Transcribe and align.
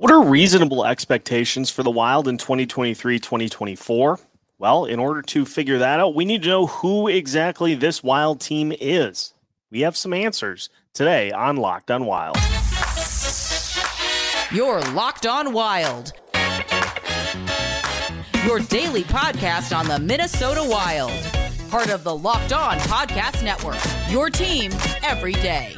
What 0.00 0.12
are 0.12 0.24
reasonable 0.24 0.86
expectations 0.86 1.68
for 1.68 1.82
the 1.82 1.90
Wild 1.90 2.26
in 2.26 2.38
2023 2.38 3.18
2024? 3.18 4.18
Well, 4.56 4.86
in 4.86 4.98
order 4.98 5.20
to 5.20 5.44
figure 5.44 5.76
that 5.76 6.00
out, 6.00 6.14
we 6.14 6.24
need 6.24 6.42
to 6.44 6.48
know 6.48 6.66
who 6.68 7.06
exactly 7.06 7.74
this 7.74 8.02
Wild 8.02 8.40
team 8.40 8.72
is. 8.80 9.34
We 9.70 9.82
have 9.82 9.98
some 9.98 10.14
answers 10.14 10.70
today 10.94 11.32
on 11.32 11.56
Locked 11.56 11.90
on 11.90 12.06
Wild. 12.06 12.38
You're 14.50 14.80
Locked 14.94 15.26
on 15.26 15.52
Wild, 15.52 16.14
your 18.46 18.60
daily 18.60 19.02
podcast 19.02 19.76
on 19.76 19.86
the 19.86 19.98
Minnesota 19.98 20.64
Wild, 20.66 21.12
part 21.68 21.90
of 21.90 22.04
the 22.04 22.16
Locked 22.16 22.54
on 22.54 22.78
Podcast 22.78 23.44
Network, 23.44 23.76
your 24.10 24.30
team 24.30 24.72
every 25.02 25.34
day. 25.34 25.76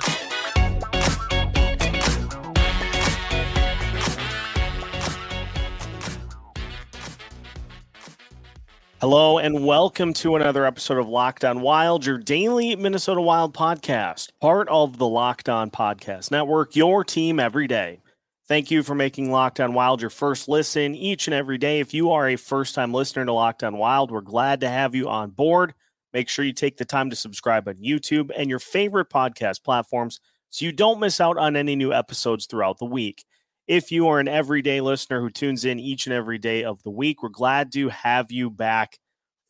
Hello 9.03 9.37
and 9.39 9.67
welcome 9.67 10.13
to 10.13 10.37
another 10.37 10.65
episode 10.65 10.97
of 10.97 11.09
Locked 11.09 11.45
On 11.45 11.61
Wild, 11.61 12.07
your 12.07 12.19
daily 12.19 12.77
Minnesota 12.77 13.21
Wild 13.21 13.53
podcast, 13.53 14.31
part 14.41 14.69
of 14.69 14.97
the 14.99 15.09
Locked 15.09 15.49
On 15.49 15.73
Podcast 15.73 16.31
Network, 16.31 16.77
your 16.77 17.03
team 17.03 17.41
every 17.41 17.67
day. 17.67 18.01
Thank 18.47 18.71
you 18.71 18.85
for 18.85 18.95
making 18.95 19.33
Locked 19.33 19.59
On 19.59 19.75
Wild 19.75 20.01
your 20.01 20.09
first 20.09 20.49
listen 20.49 20.95
each 20.95 21.27
and 21.27 21.35
every 21.35 21.59
day. 21.59 21.81
If 21.81 21.93
you 21.93 22.13
are 22.13 22.29
a 22.29 22.37
first 22.37 22.77
time 22.77 22.95
listener 22.95 23.25
to 23.25 23.33
Locked 23.33 23.65
On 23.65 23.77
Wild, 23.77 24.13
we're 24.13 24.21
glad 24.21 24.61
to 24.61 24.69
have 24.69 24.95
you 24.95 25.09
on 25.09 25.31
board. 25.31 25.75
Make 26.13 26.29
sure 26.29 26.45
you 26.45 26.53
take 26.53 26.77
the 26.77 26.85
time 26.85 27.11
to 27.11 27.17
subscribe 27.17 27.67
on 27.67 27.79
YouTube 27.79 28.31
and 28.37 28.49
your 28.49 28.61
favorite 28.61 29.11
podcast 29.11 29.65
platforms 29.65 30.21
so 30.51 30.65
you 30.65 30.71
don't 30.71 31.01
miss 31.01 31.21
out 31.21 31.39
on 31.39 31.57
any 31.57 31.75
new 31.75 31.93
episodes 31.93 32.47
throughout 32.47 32.79
the 32.79 32.85
week. 32.85 33.25
If 33.69 33.93
you 33.93 34.09
are 34.09 34.19
an 34.19 34.27
everyday 34.27 34.81
listener 34.81 35.21
who 35.21 35.31
tunes 35.31 35.65
in 35.65 35.79
each 35.79 36.07
and 36.07 36.13
every 36.13 36.37
day 36.37 36.65
of 36.65 36.83
the 36.83 36.91
week, 36.91 37.23
we're 37.23 37.29
glad 37.29 37.71
to 37.75 37.91
have 37.91 38.33
you 38.33 38.51
back 38.51 38.99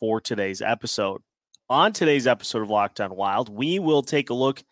for 0.00 0.20
today's 0.20 0.60
episode. 0.60 1.22
On 1.70 1.94
today's 1.94 2.26
episode 2.26 2.60
of 2.60 2.68
Locked 2.68 3.00
On 3.00 3.16
Wild, 3.16 3.48
we 3.48 3.78
will 3.78 4.02
take 4.02 4.28
a 4.28 4.34
look 4.34 4.62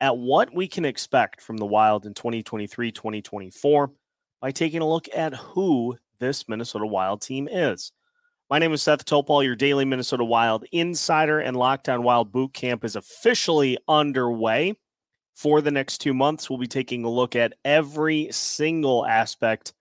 at 0.00 0.18
what 0.18 0.52
we 0.52 0.66
can 0.66 0.84
expect 0.84 1.40
from 1.40 1.58
the 1.58 1.64
Wild 1.64 2.06
in 2.06 2.14
2023 2.14 2.90
2024 2.90 3.92
by 4.40 4.50
taking 4.50 4.80
a 4.80 4.88
look 4.88 5.06
at 5.14 5.32
who 5.32 5.96
this 6.18 6.48
Minnesota 6.48 6.86
Wild 6.86 7.22
team 7.22 7.46
is. 7.46 7.92
My 8.50 8.58
name 8.58 8.72
is 8.72 8.82
Seth 8.82 9.04
Topol, 9.04 9.44
your 9.44 9.54
daily 9.54 9.84
Minnesota 9.84 10.24
Wild 10.24 10.64
insider, 10.72 11.38
and 11.38 11.56
Locked 11.56 11.88
On 11.88 12.02
Wild 12.02 12.32
Boot 12.32 12.52
Camp 12.52 12.84
is 12.84 12.96
officially 12.96 13.78
underway 13.86 14.74
for 15.38 15.60
the 15.60 15.70
next 15.70 15.98
two 15.98 16.12
months, 16.12 16.50
we'll 16.50 16.58
be 16.58 16.66
taking 16.66 17.04
a 17.04 17.08
look 17.08 17.36
at 17.36 17.54
every 17.64 18.26
single 18.32 19.06
aspect 19.06 19.72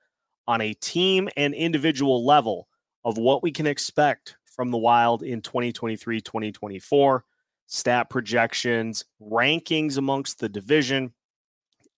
on 0.47 0.61
a 0.61 0.75
team 0.75 1.27
and 1.35 1.55
individual 1.55 2.23
level 2.23 2.67
of 3.03 3.17
what 3.17 3.41
we 3.41 3.51
can 3.51 3.65
expect 3.65 4.37
from 4.45 4.69
the 4.69 4.77
Wild 4.77 5.23
in 5.23 5.41
2023 5.41 6.21
2024, 6.21 7.25
stat 7.65 8.07
projections, 8.07 9.03
rankings 9.19 9.97
amongst 9.97 10.39
the 10.39 10.47
division, 10.47 11.11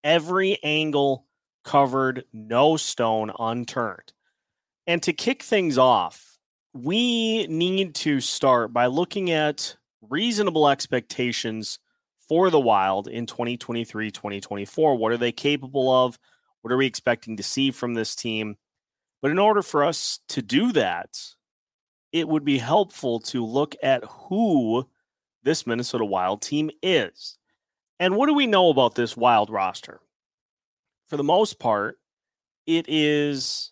every 0.06 0.58
angle 0.64 1.26
covered, 1.66 2.24
no 2.32 2.78
stone 2.78 3.30
unturned. 3.40 4.14
And 4.88 5.04
to 5.04 5.12
kick 5.12 5.44
things 5.44 5.78
off, 5.78 6.38
we 6.72 7.46
need 7.48 7.94
to 7.96 8.22
start 8.22 8.72
by 8.72 8.86
looking 8.86 9.32
at 9.32 9.76
reasonable 10.10 10.70
expectations 10.70 11.80
for 12.30 12.52
the 12.52 12.60
Wild 12.60 13.08
in 13.08 13.26
2023 13.26 14.12
2024. 14.12 14.96
What 14.96 15.12
are 15.12 15.18
they 15.18 15.32
capable 15.32 15.92
of? 15.92 16.18
What 16.62 16.72
are 16.72 16.78
we 16.78 16.86
expecting 16.86 17.36
to 17.38 17.44
see 17.44 17.72
from 17.72 17.96
this 17.96 18.16
team? 18.16 18.56
But 19.22 19.32
in 19.32 19.40
order 19.40 19.64
for 19.64 19.84
us 19.84 20.20
to 20.30 20.42
do 20.42 20.72
that, 20.74 21.20
it 22.14 22.28
would 22.28 22.46
be 22.46 22.60
helpful 22.60 23.20
to 23.20 23.44
look 23.44 23.76
at 23.82 24.06
who 24.06 24.88
this 25.44 25.66
Minnesota 25.66 26.06
Wild 26.06 26.42
team 26.42 26.70
is. 26.84 27.38
And 28.00 28.16
what 28.16 28.28
do 28.28 28.34
we 28.34 28.48
know 28.48 28.70
about 28.70 28.96
this 28.96 29.18
Wild 29.18 29.50
roster? 29.50 30.00
For 31.08 31.18
the 31.18 31.24
most 31.24 31.60
part, 31.60 31.98
it 32.68 32.86
is 32.88 33.72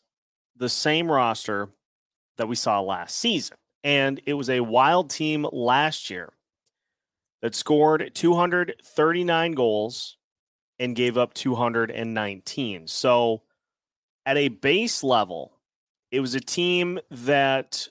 the 0.56 0.70
same 0.70 1.10
roster 1.10 1.70
that 2.38 2.48
we 2.48 2.56
saw 2.56 2.82
last 2.82 3.18
season. 3.18 3.58
And 3.84 4.20
it 4.26 4.34
was 4.34 4.50
a 4.50 4.62
Wild 4.62 5.12
team 5.12 5.48
last 5.52 6.10
year 6.10 6.34
that 7.42 7.56
scored 7.56 8.12
239 8.14 9.52
goals 9.54 10.18
and 10.80 10.96
gave 10.96 11.18
up 11.18 11.34
219. 11.34 12.88
So, 12.88 13.44
at 14.26 14.38
a 14.38 14.50
base 14.50 15.04
level, 15.04 15.54
it 16.12 16.20
was 16.20 16.36
a 16.36 16.42
team 16.42 17.00
that 17.10 17.88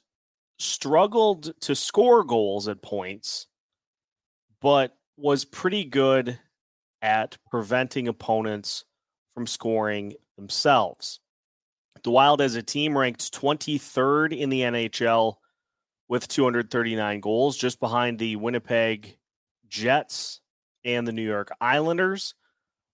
struggled 0.58 1.52
to 1.60 1.74
score 1.74 2.24
goals 2.24 2.68
at 2.68 2.82
points, 2.82 3.46
but 4.60 4.96
was 5.16 5.44
pretty 5.44 5.84
good 5.84 6.38
at 7.02 7.38
preventing 7.50 8.08
opponents 8.08 8.84
from 9.34 9.46
scoring 9.46 10.14
themselves. 10.36 11.20
The 12.02 12.10
Wild 12.10 12.40
as 12.40 12.54
a 12.54 12.62
team 12.62 12.96
ranked 12.96 13.32
23rd 13.32 14.38
in 14.38 14.48
the 14.48 14.60
NHL 14.60 15.36
with 16.08 16.28
239 16.28 17.20
goals, 17.20 17.56
just 17.56 17.80
behind 17.80 18.18
the 18.18 18.36
Winnipeg 18.36 19.16
Jets 19.68 20.40
and 20.84 21.06
the 21.06 21.12
New 21.12 21.26
York 21.26 21.50
Islanders. 21.60 22.34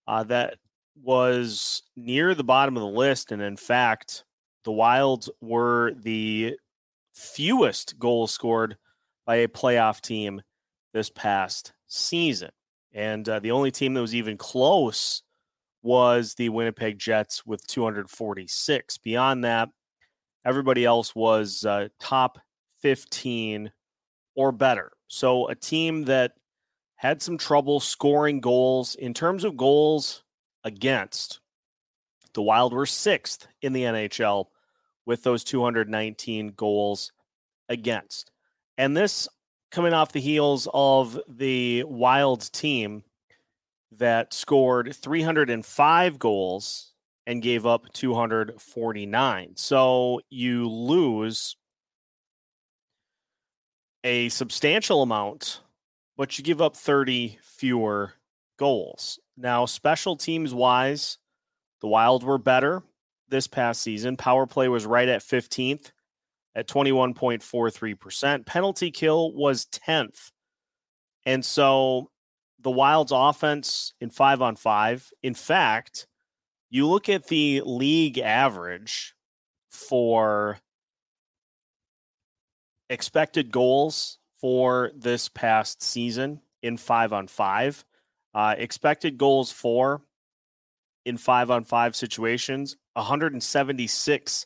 Uh, 0.07 0.23
that 0.25 0.57
was 1.01 1.83
near 1.95 2.35
the 2.35 2.43
bottom 2.43 2.75
of 2.75 2.81
the 2.81 2.87
list. 2.87 3.31
And 3.31 3.41
in 3.41 3.57
fact, 3.57 4.23
the 4.63 4.71
Wilds 4.71 5.29
were 5.41 5.93
the 6.01 6.57
fewest 7.13 7.97
goals 7.99 8.31
scored 8.31 8.77
by 9.25 9.37
a 9.37 9.47
playoff 9.47 10.01
team 10.01 10.41
this 10.93 11.09
past 11.09 11.73
season. 11.87 12.49
And 12.93 13.27
uh, 13.27 13.39
the 13.39 13.51
only 13.51 13.71
team 13.71 13.93
that 13.93 14.01
was 14.01 14.15
even 14.15 14.37
close 14.37 15.23
was 15.81 16.35
the 16.35 16.49
Winnipeg 16.49 16.97
Jets 16.97 17.45
with 17.45 17.65
246. 17.67 18.97
Beyond 18.99 19.43
that, 19.43 19.69
everybody 20.45 20.85
else 20.85 21.15
was 21.15 21.65
uh, 21.65 21.89
top 21.99 22.39
15 22.81 23.71
or 24.35 24.51
better. 24.51 24.91
So 25.07 25.47
a 25.47 25.55
team 25.55 26.03
that 26.05 26.33
had 27.03 27.21
some 27.21 27.37
trouble 27.37 27.81
scoring 27.81 28.39
goals. 28.39 28.95
In 28.95 29.13
terms 29.13 29.43
of 29.43 29.57
goals 29.57 30.23
against, 30.63 31.41
the 32.33 32.41
Wild 32.41 32.71
were 32.71 32.85
sixth 32.85 33.45
in 33.61 33.73
the 33.73 33.83
NHL 33.83 34.45
with 35.05 35.21
those 35.21 35.43
219 35.43 36.53
goals 36.55 37.11
against. 37.67 38.31
And 38.77 38.95
this 38.95 39.27
coming 39.69 39.91
off 39.91 40.13
the 40.13 40.21
heels 40.21 40.69
of 40.73 41.19
the 41.27 41.83
Wild 41.83 42.49
team 42.53 43.03
that 43.97 44.33
scored 44.33 44.95
305 44.95 46.17
goals 46.17 46.93
and 47.27 47.41
gave 47.41 47.65
up 47.65 47.91
249. 47.91 49.51
So 49.57 50.21
you 50.29 50.69
lose 50.69 51.57
a 54.05 54.29
substantial 54.29 55.01
amount 55.01 55.59
but 56.17 56.37
you 56.37 56.43
give 56.43 56.61
up 56.61 56.75
30 56.75 57.39
fewer 57.41 58.13
goals. 58.57 59.19
Now, 59.37 59.65
special 59.65 60.15
teams 60.15 60.53
wise, 60.53 61.17
the 61.81 61.87
Wild 61.87 62.23
were 62.23 62.37
better 62.37 62.83
this 63.29 63.47
past 63.47 63.81
season. 63.81 64.15
Power 64.15 64.45
play 64.45 64.67
was 64.67 64.85
right 64.85 65.09
at 65.09 65.21
15th 65.21 65.91
at 66.55 66.67
21.43%. 66.67 68.45
Penalty 68.45 68.91
kill 68.91 69.33
was 69.33 69.65
10th. 69.65 70.31
And 71.25 71.43
so 71.43 72.11
the 72.59 72.71
Wild's 72.71 73.11
offense 73.13 73.93
in 73.99 74.09
five 74.09 74.41
on 74.41 74.55
five, 74.55 75.09
in 75.23 75.33
fact, 75.33 76.07
you 76.69 76.87
look 76.87 77.09
at 77.09 77.27
the 77.27 77.61
league 77.65 78.19
average 78.19 79.13
for 79.69 80.59
expected 82.89 83.51
goals 83.51 84.19
for 84.43 84.91
this 84.93 85.29
past 85.29 85.81
season 85.81 86.41
in 86.61 86.75
five 86.75 87.13
on 87.13 87.27
five. 87.27 87.85
Uh, 88.33 88.53
expected 88.57 89.17
goals 89.17 89.53
for 89.53 90.01
in 91.05 91.15
five 91.15 91.49
on 91.49 91.63
five 91.63 91.95
situations 91.95 92.75
176 92.91 94.45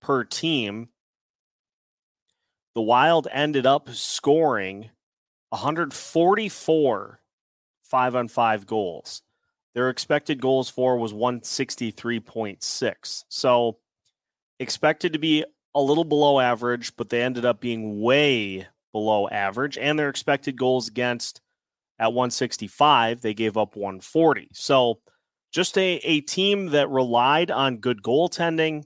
per 0.00 0.22
team. 0.22 0.90
The 2.76 2.82
Wild 2.82 3.26
ended 3.32 3.66
up 3.66 3.90
scoring 3.90 4.90
144 5.48 7.18
five 7.82 8.14
on 8.14 8.28
five 8.28 8.64
goals. 8.64 9.22
Their 9.74 9.90
expected 9.90 10.40
goals 10.40 10.70
for 10.70 10.98
was 10.98 11.12
163.6. 11.12 13.24
So 13.28 13.78
expected 14.60 15.14
to 15.14 15.18
be 15.18 15.44
a 15.74 15.82
little 15.82 16.04
below 16.04 16.38
average, 16.38 16.94
but 16.96 17.08
they 17.08 17.22
ended 17.22 17.44
up 17.44 17.60
being 17.60 18.00
way 18.00 18.68
below 18.92 19.28
average, 19.28 19.78
and 19.78 19.98
their 19.98 20.08
expected 20.08 20.56
goals 20.56 20.88
against 20.88 21.40
at 21.98 22.12
165, 22.12 23.20
they 23.20 23.34
gave 23.34 23.56
up 23.56 23.76
140. 23.76 24.48
So 24.52 25.00
just 25.52 25.76
a, 25.78 26.00
a 26.02 26.20
team 26.20 26.66
that 26.70 26.90
relied 26.90 27.50
on 27.50 27.78
good 27.78 28.02
goaltending, 28.02 28.84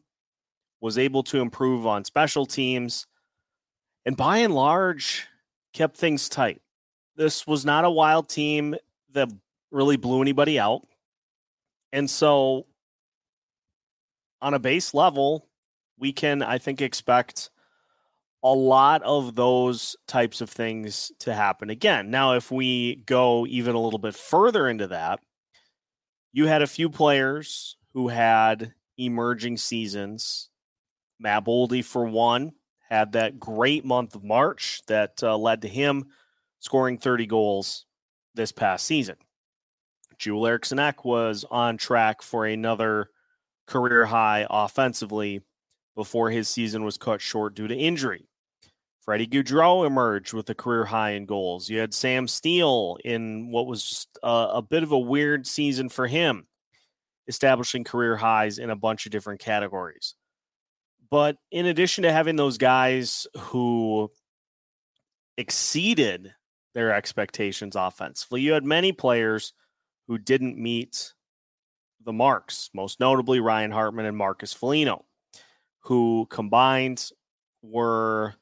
was 0.80 0.98
able 0.98 1.22
to 1.24 1.40
improve 1.40 1.86
on 1.86 2.04
special 2.04 2.44
teams, 2.44 3.06
and 4.04 4.16
by 4.16 4.38
and 4.38 4.54
large, 4.54 5.26
kept 5.72 5.96
things 5.96 6.28
tight. 6.28 6.60
This 7.16 7.46
was 7.46 7.64
not 7.64 7.84
a 7.84 7.90
wild 7.90 8.28
team 8.28 8.76
that 9.12 9.30
really 9.70 9.96
blew 9.96 10.20
anybody 10.20 10.58
out. 10.58 10.86
And 11.92 12.10
so, 12.10 12.66
on 14.42 14.54
a 14.54 14.58
base 14.58 14.92
level, 14.92 15.48
we 15.98 16.12
can, 16.12 16.42
I 16.42 16.58
think, 16.58 16.82
expect 16.82 17.50
a 18.42 18.52
lot 18.52 19.02
of 19.02 19.34
those 19.34 19.96
types 20.06 20.40
of 20.40 20.50
things 20.50 21.10
to 21.20 21.34
happen 21.34 21.70
again. 21.70 22.10
Now, 22.10 22.34
if 22.34 22.50
we 22.50 22.96
go 23.06 23.46
even 23.46 23.74
a 23.74 23.80
little 23.80 23.98
bit 23.98 24.14
further 24.14 24.68
into 24.68 24.86
that, 24.88 25.20
you 26.32 26.46
had 26.46 26.62
a 26.62 26.66
few 26.66 26.88
players 26.88 27.76
who 27.94 28.08
had 28.08 28.74
emerging 28.98 29.56
seasons. 29.56 30.50
Matt 31.18 31.44
Boldy, 31.44 31.84
for 31.84 32.04
one, 32.04 32.52
had 32.88 33.12
that 33.12 33.40
great 33.40 33.84
month 33.84 34.14
of 34.14 34.22
March 34.22 34.82
that 34.86 35.22
uh, 35.22 35.36
led 35.36 35.62
to 35.62 35.68
him 35.68 36.06
scoring 36.60 36.98
30 36.98 37.26
goals 37.26 37.86
this 38.34 38.52
past 38.52 38.84
season. 38.84 39.16
Joel 40.18 40.46
Eriksson 40.46 40.78
Ek 40.78 41.04
was 41.04 41.44
on 41.50 41.76
track 41.76 42.22
for 42.22 42.46
another 42.46 43.10
career 43.66 44.06
high 44.06 44.46
offensively 44.48 45.42
before 45.96 46.30
his 46.30 46.48
season 46.48 46.84
was 46.84 46.96
cut 46.98 47.20
short 47.20 47.54
due 47.56 47.66
to 47.66 47.74
injury. 47.74 48.28
Freddie 49.00 49.26
Gaudreau 49.26 49.86
emerged 49.86 50.32
with 50.34 50.50
a 50.50 50.54
career 50.54 50.84
high 50.84 51.10
in 51.12 51.26
goals. 51.26 51.70
You 51.70 51.78
had 51.78 51.94
Sam 51.94 52.28
Steel 52.28 52.98
in 53.04 53.50
what 53.50 53.66
was 53.66 54.06
a, 54.22 54.48
a 54.54 54.62
bit 54.62 54.82
of 54.82 54.92
a 54.92 54.98
weird 54.98 55.46
season 55.46 55.88
for 55.88 56.06
him, 56.06 56.46
establishing 57.28 57.84
career 57.84 58.16
highs 58.16 58.58
in 58.58 58.68
a 58.68 58.76
bunch 58.76 59.06
of 59.06 59.12
different 59.12 59.40
categories. 59.40 60.16
But 61.08 61.36
in 61.52 61.66
addition 61.66 62.02
to 62.02 62.12
having 62.12 62.34
those 62.34 62.58
guys 62.58 63.28
who 63.38 64.10
exceeded 65.36 66.34
their 66.74 66.92
expectations 66.92 67.76
offensively, 67.76 68.40
you 68.40 68.52
had 68.52 68.64
many 68.64 68.90
players 68.90 69.52
who 70.08 70.18
didn't 70.18 70.58
meet 70.58 71.14
the 72.04 72.12
marks, 72.12 72.70
most 72.74 72.98
notably 72.98 73.38
Ryan 73.38 73.70
Hartman 73.70 74.06
and 74.06 74.16
Marcus 74.16 74.52
Foligno, 74.52 75.04
who 75.86 76.26
combined 76.30 77.10
were 77.62 78.34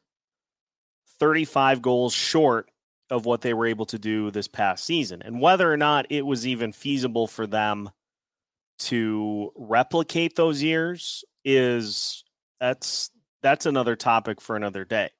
35 1.19 1.83
goals 1.83 2.15
short 2.15 2.71
of 3.11 3.27
what 3.27 3.43
they 3.43 3.53
were 3.53 3.67
able 3.67 3.85
to 3.87 3.99
do 3.99 4.31
this 4.31 4.49
past 4.49 4.85
season. 4.85 5.21
And 5.23 5.43
whether 5.43 5.71
or 5.71 5.77
not 5.77 6.07
it 6.09 6.25
was 6.25 6.47
even 6.47 6.73
feasible 6.73 7.27
for 7.27 7.47
them 7.47 7.91
to 8.79 9.53
replicate 9.57 10.37
those 10.37 10.63
years 10.63 11.23
is 11.45 12.25
that's 12.61 13.11
that's 13.43 13.67
another 13.67 13.95
topic 13.95 14.41
for 14.41 14.57
another 14.57 14.87
day. 14.87 15.11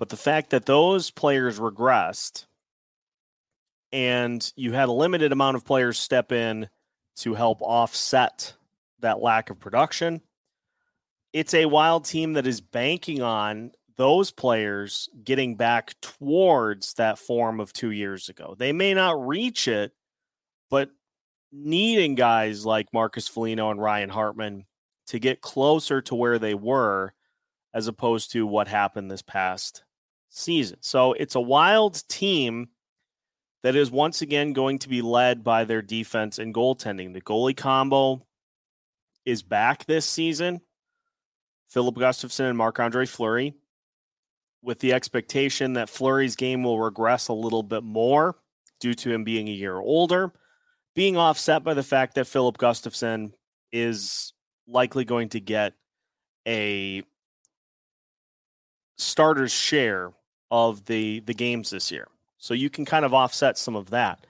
But 0.00 0.08
the 0.08 0.16
fact 0.16 0.50
that 0.50 0.66
those 0.66 1.12
players 1.12 1.60
regressed 1.60 2.46
and 3.92 4.52
you 4.56 4.72
had 4.72 4.88
a 4.88 4.92
limited 4.92 5.30
amount 5.30 5.56
of 5.56 5.64
players 5.64 5.96
step 5.96 6.32
in 6.32 6.68
to 7.18 7.34
help 7.34 7.62
offset 7.62 8.54
that 8.98 9.22
lack 9.22 9.48
of 9.50 9.60
production. 9.60 10.22
It's 11.32 11.54
a 11.54 11.66
wild 11.66 12.04
team 12.04 12.34
that 12.34 12.46
is 12.46 12.60
banking 12.60 13.22
on 13.22 13.72
those 13.96 14.30
players 14.30 15.08
getting 15.24 15.56
back 15.56 15.94
towards 16.00 16.94
that 16.94 17.18
form 17.18 17.60
of 17.60 17.72
two 17.72 17.90
years 17.90 18.28
ago. 18.28 18.54
They 18.56 18.72
may 18.72 18.94
not 18.94 19.26
reach 19.26 19.68
it, 19.68 19.92
but 20.70 20.90
needing 21.52 22.14
guys 22.14 22.64
like 22.64 22.92
Marcus 22.92 23.28
Foligno 23.28 23.70
and 23.70 23.80
Ryan 23.80 24.10
Hartman 24.10 24.66
to 25.08 25.18
get 25.18 25.40
closer 25.40 26.00
to 26.02 26.14
where 26.14 26.38
they 26.38 26.54
were 26.54 27.12
as 27.74 27.88
opposed 27.88 28.32
to 28.32 28.46
what 28.46 28.68
happened 28.68 29.10
this 29.10 29.22
past 29.22 29.84
season. 30.30 30.78
So 30.80 31.12
it's 31.12 31.34
a 31.34 31.40
wild 31.40 32.06
team 32.08 32.68
that 33.62 33.74
is 33.74 33.90
once 33.90 34.22
again 34.22 34.52
going 34.52 34.78
to 34.80 34.88
be 34.88 35.02
led 35.02 35.42
by 35.42 35.64
their 35.64 35.82
defense 35.82 36.38
and 36.38 36.54
goaltending. 36.54 37.12
The 37.12 37.20
goalie 37.20 37.56
combo 37.56 38.24
is 39.24 39.42
back 39.42 39.84
this 39.86 40.06
season. 40.06 40.60
Filip 41.68 41.96
Gustavsson 41.96 42.48
and 42.48 42.58
Marc 42.58 42.80
Andre 42.80 43.06
Fleury, 43.06 43.54
with 44.62 44.80
the 44.80 44.92
expectation 44.92 45.74
that 45.74 45.90
Fleury's 45.90 46.34
game 46.34 46.64
will 46.64 46.80
regress 46.80 47.28
a 47.28 47.32
little 47.32 47.62
bit 47.62 47.84
more 47.84 48.36
due 48.80 48.94
to 48.94 49.12
him 49.12 49.24
being 49.24 49.48
a 49.48 49.52
year 49.52 49.76
older, 49.76 50.32
being 50.94 51.16
offset 51.16 51.62
by 51.62 51.74
the 51.74 51.82
fact 51.82 52.14
that 52.14 52.26
Filip 52.26 52.58
Gustavsson 52.58 53.32
is 53.70 54.32
likely 54.66 55.04
going 55.04 55.28
to 55.30 55.40
get 55.40 55.74
a 56.46 57.02
starter's 58.96 59.52
share 59.52 60.12
of 60.50 60.86
the 60.86 61.20
the 61.20 61.34
games 61.34 61.70
this 61.70 61.90
year. 61.90 62.08
So 62.38 62.54
you 62.54 62.70
can 62.70 62.84
kind 62.84 63.04
of 63.04 63.12
offset 63.12 63.58
some 63.58 63.76
of 63.76 63.90
that. 63.90 64.26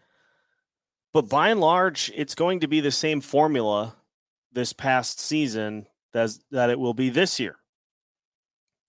But 1.13 1.29
by 1.29 1.51
and 1.51 1.61
large, 1.61 2.11
it's 2.15 2.35
going 2.35 2.61
to 2.61 2.69
be 2.69 2.81
the 2.81 2.91
same 2.91 3.21
formula 3.21 3.97
this 4.53 4.73
past 4.73 5.21
season 5.21 5.87
as 6.15 6.41
that 6.51 6.71
it 6.71 6.79
will 6.79 6.95
be 6.95 7.11
this 7.11 7.39
year. 7.39 7.57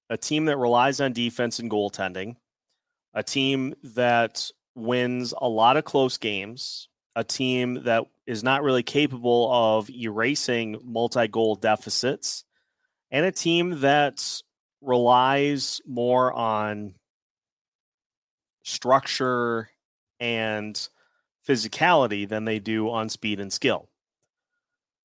A 0.10 0.18
team 0.18 0.46
that 0.46 0.58
relies 0.58 1.00
on 1.00 1.14
defense 1.14 1.60
and 1.60 1.70
goaltending, 1.70 2.38
a 3.14 3.24
team 3.24 3.76
that 3.84 4.50
wins 4.76 5.34
a 5.38 5.48
lot 5.48 5.78
of 5.78 5.86
close 5.86 6.18
games, 6.18 6.88
a 7.16 7.24
team 7.24 7.84
that 7.84 8.06
is 8.26 8.44
not 8.44 8.64
really 8.64 8.84
capable 8.84 9.52
of 9.52 9.90
erasing 9.90 10.80
multi 10.84 11.28
goal 11.28 11.56
deficits, 11.56 12.44
and 13.12 13.26
a 13.26 13.32
team 13.32 13.82
that 13.82 14.42
relies 14.82 15.82
more 15.86 16.32
on 16.34 16.96
structure 18.64 19.70
and 20.20 20.90
physicality 21.48 22.28
than 22.28 22.46
they 22.46 22.60
do 22.60 22.90
on 22.90 23.10
speed 23.10 23.40
and 23.40 23.52
skill. 23.52 23.90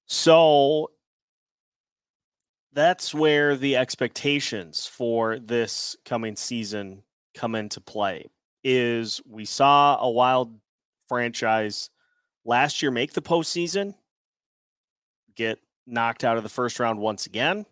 So 0.06 0.90
that's 2.74 3.14
where 3.14 3.56
the 3.56 3.76
expectations 3.76 4.86
for 4.86 5.38
this 5.38 5.96
coming 6.04 6.36
season 6.36 7.02
come 7.34 7.54
into 7.54 7.80
play. 7.80 8.30
Is 8.62 9.20
we 9.28 9.44
saw 9.44 9.96
a 10.00 10.10
wild 10.10 10.58
franchise 11.08 11.90
last 12.44 12.82
year 12.82 12.90
make 12.90 13.12
the 13.12 13.22
postseason, 13.22 13.94
get 15.36 15.58
knocked 15.86 16.24
out 16.24 16.36
of 16.36 16.42
the 16.42 16.48
first 16.48 16.80
round 16.80 16.98
once 16.98 17.26
again. 17.26 17.66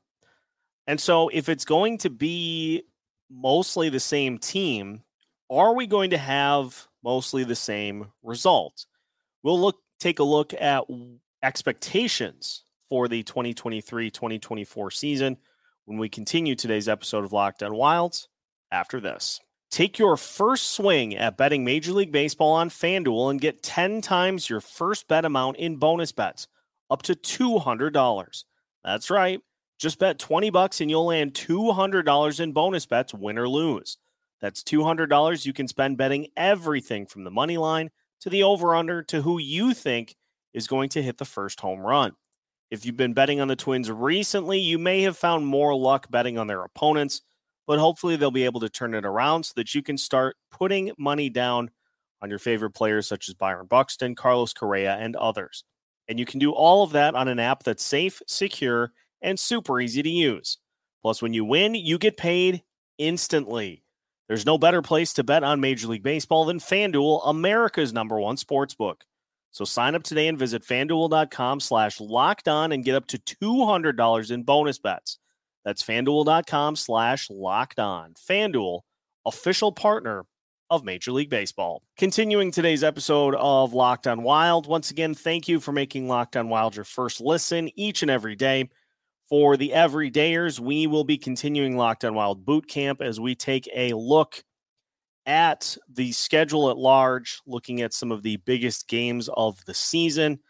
And 0.86 1.00
so 1.00 1.28
if 1.28 1.48
it's 1.48 1.64
going 1.64 1.98
to 1.98 2.10
be 2.10 2.84
mostly 3.30 3.88
the 3.88 4.00
same 4.00 4.38
team, 4.38 5.02
are 5.50 5.74
we 5.74 5.86
going 5.86 6.10
to 6.10 6.18
have 6.18 6.86
mostly 7.02 7.44
the 7.44 7.56
same 7.56 8.12
result? 8.22 8.86
We'll 9.42 9.60
look 9.60 9.78
take 9.98 10.18
a 10.18 10.24
look 10.24 10.52
at 10.54 10.84
expectations 11.42 12.64
for 12.92 13.08
the 13.08 13.22
2023-2024 13.22 14.92
season 14.92 15.38
when 15.86 15.96
we 15.96 16.10
continue 16.10 16.54
today's 16.54 16.90
episode 16.90 17.24
of 17.24 17.32
Locked 17.32 17.62
Wilds 17.62 18.28
after 18.70 19.00
this. 19.00 19.40
Take 19.70 19.98
your 19.98 20.18
first 20.18 20.72
swing 20.72 21.16
at 21.16 21.38
betting 21.38 21.64
Major 21.64 21.92
League 21.92 22.12
Baseball 22.12 22.52
on 22.52 22.68
FanDuel 22.68 23.30
and 23.30 23.40
get 23.40 23.62
10 23.62 24.02
times 24.02 24.50
your 24.50 24.60
first 24.60 25.08
bet 25.08 25.24
amount 25.24 25.56
in 25.56 25.76
bonus 25.76 26.12
bets, 26.12 26.48
up 26.90 27.00
to 27.04 27.14
$200. 27.14 28.44
That's 28.84 29.08
right. 29.08 29.40
Just 29.78 29.98
bet 29.98 30.18
20 30.18 30.50
bucks 30.50 30.82
and 30.82 30.90
you'll 30.90 31.06
land 31.06 31.32
$200 31.32 32.40
in 32.40 32.52
bonus 32.52 32.84
bets, 32.84 33.14
win 33.14 33.38
or 33.38 33.48
lose. 33.48 33.96
That's 34.42 34.62
$200 34.62 35.46
you 35.46 35.54
can 35.54 35.66
spend 35.66 35.96
betting 35.96 36.26
everything 36.36 37.06
from 37.06 37.24
the 37.24 37.30
money 37.30 37.56
line 37.56 37.88
to 38.20 38.28
the 38.28 38.42
over 38.42 38.74
under 38.74 39.02
to 39.04 39.22
who 39.22 39.38
you 39.38 39.72
think 39.72 40.14
is 40.52 40.66
going 40.66 40.90
to 40.90 41.02
hit 41.02 41.16
the 41.16 41.24
first 41.24 41.60
home 41.60 41.80
run. 41.80 42.12
If 42.72 42.86
you've 42.86 42.96
been 42.96 43.12
betting 43.12 43.38
on 43.38 43.48
the 43.48 43.54
Twins 43.54 43.90
recently, 43.90 44.58
you 44.58 44.78
may 44.78 45.02
have 45.02 45.18
found 45.18 45.46
more 45.46 45.74
luck 45.74 46.10
betting 46.10 46.38
on 46.38 46.46
their 46.46 46.64
opponents, 46.64 47.20
but 47.66 47.78
hopefully 47.78 48.16
they'll 48.16 48.30
be 48.30 48.46
able 48.46 48.60
to 48.60 48.70
turn 48.70 48.94
it 48.94 49.04
around 49.04 49.44
so 49.44 49.52
that 49.56 49.74
you 49.74 49.82
can 49.82 49.98
start 49.98 50.36
putting 50.50 50.90
money 50.96 51.28
down 51.28 51.70
on 52.22 52.30
your 52.30 52.38
favorite 52.38 52.70
players 52.70 53.06
such 53.06 53.28
as 53.28 53.34
Byron 53.34 53.66
Buxton, 53.66 54.14
Carlos 54.14 54.54
Correa, 54.54 54.96
and 54.96 55.14
others. 55.16 55.64
And 56.08 56.18
you 56.18 56.24
can 56.24 56.38
do 56.38 56.50
all 56.50 56.82
of 56.82 56.92
that 56.92 57.14
on 57.14 57.28
an 57.28 57.38
app 57.38 57.62
that's 57.62 57.84
safe, 57.84 58.22
secure, 58.26 58.94
and 59.20 59.38
super 59.38 59.78
easy 59.78 60.02
to 60.02 60.08
use. 60.08 60.56
Plus, 61.02 61.20
when 61.20 61.34
you 61.34 61.44
win, 61.44 61.74
you 61.74 61.98
get 61.98 62.16
paid 62.16 62.62
instantly. 62.96 63.84
There's 64.28 64.46
no 64.46 64.56
better 64.56 64.80
place 64.80 65.12
to 65.12 65.24
bet 65.24 65.44
on 65.44 65.60
Major 65.60 65.88
League 65.88 66.02
Baseball 66.02 66.46
than 66.46 66.58
FanDuel, 66.58 67.20
America's 67.28 67.92
number 67.92 68.18
one 68.18 68.38
sports 68.38 68.74
book. 68.74 69.04
So 69.52 69.64
sign 69.64 69.94
up 69.94 70.02
today 70.02 70.28
and 70.28 70.38
visit 70.38 70.62
fanduel.com 70.64 71.60
slash 71.60 72.00
locked 72.00 72.48
on 72.48 72.72
and 72.72 72.84
get 72.84 72.94
up 72.94 73.06
to 73.08 73.18
$200 73.18 74.30
in 74.30 74.42
bonus 74.42 74.78
bets. 74.78 75.18
That's 75.64 75.82
fanduel.com 75.82 76.76
slash 76.76 77.28
locked 77.30 77.78
on. 77.78 78.14
FanDuel, 78.14 78.80
official 79.24 79.70
partner 79.70 80.24
of 80.70 80.84
Major 80.84 81.12
League 81.12 81.28
Baseball. 81.28 81.82
Continuing 81.98 82.50
today's 82.50 82.82
episode 82.82 83.34
of 83.34 83.74
Locked 83.74 84.06
on 84.06 84.22
Wild. 84.22 84.66
Once 84.66 84.90
again, 84.90 85.14
thank 85.14 85.46
you 85.46 85.60
for 85.60 85.70
making 85.70 86.08
Locked 86.08 86.34
on 86.34 86.48
Wild 86.48 86.74
your 86.74 86.86
first 86.86 87.20
listen 87.20 87.68
each 87.78 88.00
and 88.00 88.10
every 88.10 88.34
day. 88.34 88.70
For 89.28 89.58
the 89.58 89.72
everydayers, 89.74 90.60
we 90.60 90.86
will 90.86 91.04
be 91.04 91.18
continuing 91.18 91.76
Locked 91.76 92.06
on 92.06 92.14
Wild 92.14 92.46
Boot 92.46 92.66
Camp 92.68 93.02
as 93.02 93.20
we 93.20 93.34
take 93.34 93.68
a 93.74 93.92
look 93.92 94.42
at 95.26 95.76
the 95.92 96.12
schedule 96.12 96.70
at 96.70 96.76
large, 96.76 97.40
looking 97.46 97.80
at 97.82 97.94
some 97.94 98.10
of 98.10 98.22
the 98.22 98.36
biggest 98.38 98.88
games 98.88 99.28
of 99.34 99.64
the 99.64 99.74
season, 99.74 100.40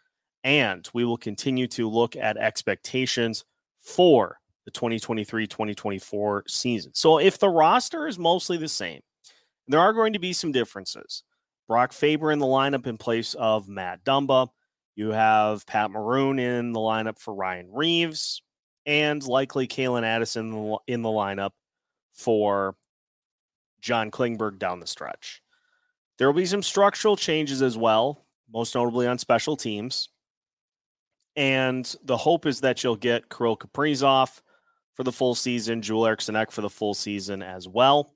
and 0.43 0.87
we 0.93 1.05
will 1.05 1.17
continue 1.17 1.67
to 1.67 1.89
look 1.89 2.15
at 2.15 2.37
expectations 2.37 3.45
for 3.79 4.39
the 4.65 4.71
2023 4.71 5.47
2024 5.47 6.43
season. 6.47 6.91
So, 6.93 7.19
if 7.19 7.37
the 7.37 7.49
roster 7.49 8.07
is 8.07 8.17
mostly 8.17 8.57
the 8.57 8.67
same, 8.67 9.01
there 9.67 9.79
are 9.79 9.93
going 9.93 10.13
to 10.13 10.19
be 10.19 10.33
some 10.33 10.51
differences. 10.51 11.23
Brock 11.67 11.93
Faber 11.93 12.31
in 12.31 12.39
the 12.39 12.45
lineup 12.45 12.87
in 12.87 12.97
place 12.97 13.33
of 13.35 13.67
Matt 13.67 14.03
Dumba. 14.03 14.49
You 14.95 15.11
have 15.11 15.65
Pat 15.65 15.91
Maroon 15.91 16.39
in 16.39 16.73
the 16.73 16.79
lineup 16.79 17.19
for 17.19 17.33
Ryan 17.33 17.71
Reaves 17.71 18.41
and 18.85 19.25
likely 19.25 19.67
Calen 19.67 20.03
Addison 20.03 20.77
in 20.87 21.01
the 21.01 21.09
lineup 21.09 21.51
for 22.13 22.75
John 23.83 24.09
Klingberg 24.09 24.57
down 24.57 24.79
the 24.79 24.87
stretch. 24.87 25.41
There 26.17 26.27
will 26.27 26.39
be 26.39 26.45
some 26.45 26.63
structural 26.63 27.17
changes 27.17 27.61
as 27.61 27.77
well, 27.77 28.25
most 28.51 28.73
notably 28.73 29.05
on 29.05 29.17
special 29.17 29.57
teams. 29.57 30.09
And 31.35 31.93
the 32.03 32.17
hope 32.17 32.45
is 32.45 32.61
that 32.61 32.83
you'll 32.83 32.95
get 32.95 33.29
Kirill 33.29 33.57
Kaprizov 33.57 34.41
for 34.93 35.03
the 35.03 35.11
full 35.11 35.35
season, 35.35 35.81
Joel 35.81 36.07
Eriksson 36.07 36.35
Ek 36.35 36.51
for 36.51 36.61
the 36.61 36.69
full 36.69 36.93
season 36.93 37.41
as 37.41 37.67
well. 37.67 38.13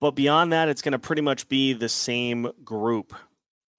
But 0.00 0.12
beyond 0.12 0.52
that, 0.52 0.68
it's 0.68 0.82
going 0.82 0.92
to 0.92 0.98
pretty 0.98 1.22
much 1.22 1.48
be 1.48 1.72
the 1.72 1.88
same 1.88 2.52
group 2.62 3.14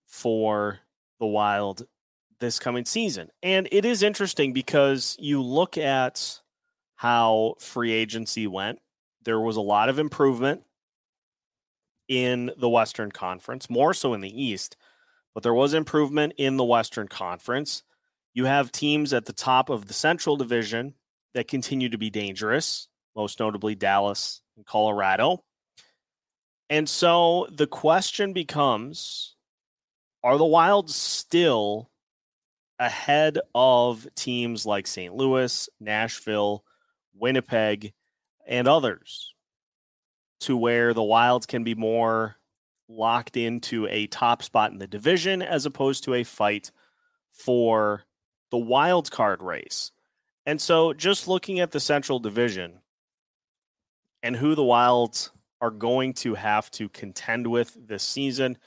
for 0.05 0.79
the 1.19 1.27
Wild 1.27 1.87
this 2.39 2.59
coming 2.59 2.83
season. 2.83 3.29
And 3.41 3.69
it 3.71 3.85
is 3.85 4.03
interesting 4.03 4.51
because 4.51 5.15
you 5.17 5.41
look 5.41 5.77
at 5.77 6.41
how 6.95 7.55
free 7.59 7.93
agency 7.93 8.47
went, 8.47 8.79
there 9.23 9.39
was 9.39 9.55
a 9.55 9.61
lot 9.61 9.89
of 9.89 9.99
improvement 9.99 10.63
in 12.07 12.51
the 12.57 12.69
Western 12.69 13.11
Conference, 13.11 13.69
more 13.69 13.93
so 13.93 14.13
in 14.13 14.21
the 14.21 14.43
East, 14.43 14.75
but 15.33 15.43
there 15.43 15.53
was 15.53 15.73
improvement 15.73 16.33
in 16.37 16.57
the 16.57 16.63
Western 16.63 17.07
Conference. 17.07 17.83
You 18.33 18.45
have 18.45 18.71
teams 18.71 19.13
at 19.13 19.25
the 19.25 19.33
top 19.33 19.69
of 19.69 19.87
the 19.87 19.93
Central 19.93 20.35
Division 20.35 20.95
that 21.33 21.47
continue 21.47 21.89
to 21.89 21.97
be 21.97 22.09
dangerous, 22.09 22.87
most 23.15 23.39
notably 23.39 23.75
Dallas 23.75 24.41
and 24.57 24.65
Colorado. 24.65 25.43
And 26.69 26.87
so 26.87 27.47
the 27.51 27.67
question 27.67 28.33
becomes 28.33 29.35
are 30.23 30.37
the 30.37 30.45
Wilds 30.45 30.95
still 30.95 31.89
ahead 32.77 33.39
of 33.55 34.07
teams 34.15 34.65
like 34.65 34.87
St. 34.87 35.13
Louis, 35.13 35.69
Nashville, 35.79 36.63
Winnipeg, 37.13 37.93
and 38.49 38.67
others 38.67 39.33
to 40.41 40.57
where 40.57 40.93
the 40.93 41.03
Wilds 41.03 41.45
can 41.45 41.63
be 41.63 41.75
more 41.75 42.35
locked 42.89 43.37
into 43.37 43.87
a 43.87 44.07
top 44.07 44.41
spot 44.41 44.71
in 44.71 44.79
the 44.79 44.87
division 44.87 45.41
as 45.41 45.65
opposed 45.65 46.03
to 46.03 46.15
a 46.15 46.23
fight 46.23 46.71
for 47.31 48.03
the 48.49 48.57
wild 48.57 49.11
card 49.11 49.43
race. 49.43 49.91
And 50.45 50.59
so 50.59 50.93
just 50.93 51.27
looking 51.27 51.59
at 51.59 51.71
the 51.71 51.79
Central 51.79 52.19
Division 52.19 52.79
and 54.23 54.35
who 54.35 54.55
the 54.55 54.63
Wilds 54.63 55.31
are 55.61 55.69
going 55.69 56.13
to 56.13 56.33
have 56.33 56.71
to 56.71 56.89
contend 56.89 57.45
with 57.45 57.77
this 57.87 58.01
season, 58.01 58.57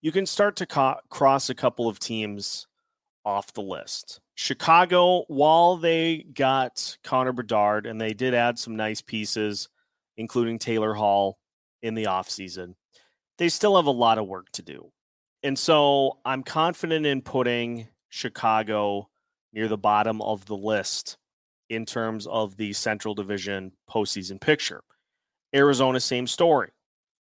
you 0.00 0.12
can 0.12 0.26
start 0.26 0.56
to 0.56 0.96
cross 1.08 1.50
a 1.50 1.54
couple 1.54 1.88
of 1.88 1.98
teams 1.98 2.68
off 3.24 3.52
the 3.52 3.62
list. 3.62 4.20
Chicago, 4.34 5.24
while 5.28 5.76
they 5.76 6.18
got 6.34 6.96
Connor 7.04 7.32
Bedard 7.32 7.86
and 7.86 8.00
they 8.00 8.12
did 8.12 8.34
add 8.34 8.58
some 8.58 8.76
nice 8.76 9.00
pieces, 9.00 9.68
including 10.16 10.58
Taylor 10.58 10.94
Hall 10.94 11.38
in 11.82 11.94
the 11.94 12.04
offseason, 12.04 12.74
they 13.38 13.48
still 13.48 13.76
have 13.76 13.86
a 13.86 13.90
lot 13.90 14.18
of 14.18 14.26
work 14.26 14.50
to 14.52 14.62
do. 14.62 14.90
And 15.42 15.58
so 15.58 16.18
I'm 16.24 16.42
confident 16.42 17.06
in 17.06 17.22
putting 17.22 17.88
Chicago 18.08 19.08
near 19.52 19.68
the 19.68 19.78
bottom 19.78 20.20
of 20.22 20.46
the 20.46 20.56
list 20.56 21.16
in 21.70 21.86
terms 21.86 22.26
of 22.26 22.56
the 22.56 22.72
Central 22.72 23.14
Division 23.14 23.72
postseason 23.88 24.40
picture. 24.40 24.82
Arizona, 25.54 26.00
same 26.00 26.26
story. 26.26 26.70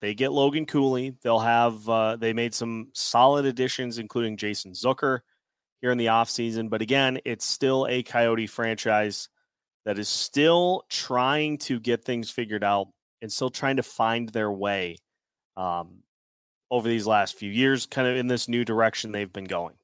They 0.02 0.14
get 0.14 0.32
Logan 0.32 0.66
Cooley. 0.66 1.16
They'll 1.24 1.40
have 1.40 1.88
uh, 1.88 2.16
they 2.16 2.34
made 2.34 2.54
some 2.54 2.90
solid 2.94 3.46
additions, 3.46 3.98
including 3.98 4.38
Jason 4.38 4.74
Zucker 4.74 5.20
here 5.82 5.92
in 5.92 5.98
the 5.98 6.08
offseason. 6.08 6.70
But 6.70 6.82
again, 6.82 7.20
it's 7.26 7.46
still 7.46 7.88
a 7.90 8.04
Coyote 8.04 8.48
franchise 8.48 9.30
that 9.86 9.98
is 9.98 10.08
still 10.08 10.84
trying 10.90 11.58
to 11.58 11.80
get 11.80 12.06
things 12.06 12.30
figured 12.30 12.64
out 12.64 12.90
and 13.22 13.32
still 13.32 13.50
trying 13.50 13.78
to 13.78 13.84
find 13.84 14.30
their 14.30 14.52
way 14.52 14.98
um, 15.58 16.04
over 16.70 16.88
these 16.88 17.08
last 17.08 17.38
few 17.38 17.52
years, 17.52 17.86
kind 17.86 18.08
of 18.08 18.16
in 18.16 18.28
this 18.28 18.48
new 18.48 18.64
direction 18.64 19.12
they've 19.12 19.34
been 19.34 19.46
going. 19.46 19.76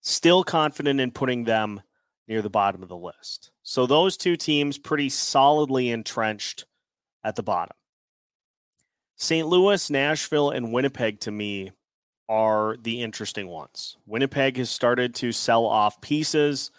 Still 0.00 0.42
confident 0.42 1.00
in 1.00 1.10
putting 1.10 1.44
them 1.44 1.82
near 2.28 2.42
the 2.42 2.50
bottom 2.50 2.82
of 2.82 2.88
the 2.88 2.96
list. 2.96 3.50
So 3.62 3.86
those 3.86 4.16
two 4.16 4.36
teams 4.36 4.78
pretty 4.78 5.08
solidly 5.08 5.90
entrenched 5.90 6.64
at 7.22 7.36
the 7.36 7.42
bottom. 7.42 7.76
St. 9.16 9.46
Louis, 9.46 9.90
Nashville, 9.90 10.50
and 10.50 10.72
Winnipeg 10.72 11.20
to 11.20 11.30
me 11.30 11.72
are 12.28 12.76
the 12.82 13.02
interesting 13.02 13.48
ones. 13.48 13.96
Winnipeg 14.06 14.56
has 14.56 14.70
started 14.70 15.14
to 15.16 15.32
sell 15.32 15.64
off 15.64 16.00
pieces 16.00 16.70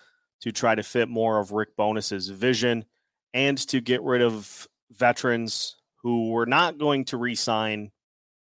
to 0.41 0.51
try 0.51 0.75
to 0.75 0.83
fit 0.83 1.09
more 1.09 1.39
of 1.39 1.51
Rick 1.51 1.75
Bowness's 1.75 2.29
vision 2.29 2.85
and 3.33 3.57
to 3.69 3.81
get 3.81 4.01
rid 4.01 4.21
of 4.21 4.67
veterans 4.91 5.75
who 6.03 6.29
were 6.29 6.45
not 6.45 6.77
going 6.77 7.05
to 7.05 7.17
re-sign 7.17 7.91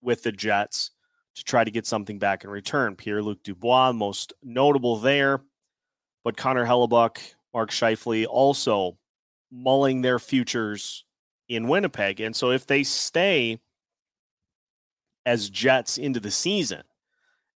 with 0.01 0.23
the 0.23 0.31
Jets 0.31 0.91
to 1.35 1.43
try 1.43 1.63
to 1.63 1.71
get 1.71 1.85
something 1.85 2.19
back 2.19 2.43
in 2.43 2.49
return. 2.49 2.95
Pierre-Luc 2.95 3.43
Dubois, 3.43 3.91
most 3.91 4.33
notable 4.43 4.97
there, 4.97 5.41
but 6.23 6.35
Connor 6.35 6.65
Hellebuyck, 6.65 7.35
Mark 7.53 7.71
Scheifele 7.71 8.25
also 8.27 8.97
mulling 9.51 10.01
their 10.01 10.19
futures 10.19 11.05
in 11.47 11.67
Winnipeg. 11.67 12.19
And 12.19 12.35
so 12.35 12.51
if 12.51 12.65
they 12.67 12.83
stay 12.83 13.59
as 15.25 15.49
Jets 15.49 15.97
into 15.97 16.19
the 16.19 16.31
season, 16.31 16.83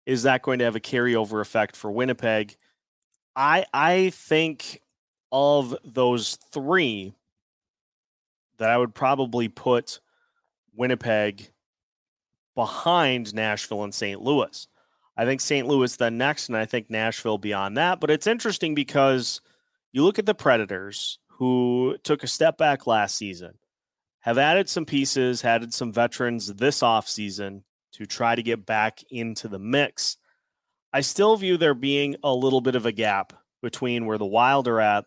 is 0.06 0.24
that 0.24 0.42
going 0.42 0.58
to 0.58 0.64
have 0.64 0.76
a 0.76 0.80
carryover 0.80 1.40
effect 1.40 1.76
for 1.76 1.90
Winnipeg? 1.90 2.56
I 3.36 3.66
I 3.72 4.10
think 4.10 4.82
of 5.32 5.76
those 5.84 6.36
three 6.52 7.14
that 8.58 8.70
I 8.70 8.76
would 8.76 8.94
probably 8.94 9.48
put 9.48 10.00
Winnipeg 10.74 11.50
behind 12.54 13.34
Nashville 13.34 13.84
and 13.84 13.94
St. 13.94 14.20
Louis. 14.20 14.66
I 15.16 15.24
think 15.24 15.40
St. 15.40 15.66
Louis 15.66 15.94
then 15.96 16.18
next, 16.18 16.48
and 16.48 16.56
I 16.56 16.66
think 16.66 16.90
Nashville 16.90 17.38
beyond 17.38 17.76
that. 17.76 18.00
But 18.00 18.10
it's 18.10 18.26
interesting 18.26 18.74
because 18.74 19.40
you 19.92 20.04
look 20.04 20.18
at 20.18 20.26
the 20.26 20.34
Predators, 20.34 21.18
who 21.28 21.96
took 22.04 22.22
a 22.22 22.26
step 22.26 22.58
back 22.58 22.86
last 22.86 23.16
season 23.16 23.54
have 24.20 24.38
added 24.38 24.68
some 24.68 24.84
pieces, 24.84 25.44
added 25.44 25.72
some 25.72 25.92
veterans 25.92 26.54
this 26.54 26.80
offseason 26.80 27.62
to 28.00 28.06
try 28.06 28.34
to 28.34 28.42
get 28.42 28.64
back 28.64 29.00
into 29.10 29.46
the 29.46 29.58
mix. 29.58 30.16
I 30.90 31.02
still 31.02 31.36
view 31.36 31.58
there 31.58 31.74
being 31.74 32.16
a 32.24 32.34
little 32.34 32.62
bit 32.62 32.74
of 32.74 32.86
a 32.86 32.92
gap 32.92 33.34
between 33.62 34.06
where 34.06 34.16
the 34.16 34.24
Wild 34.24 34.66
are 34.68 34.80
at 34.80 35.04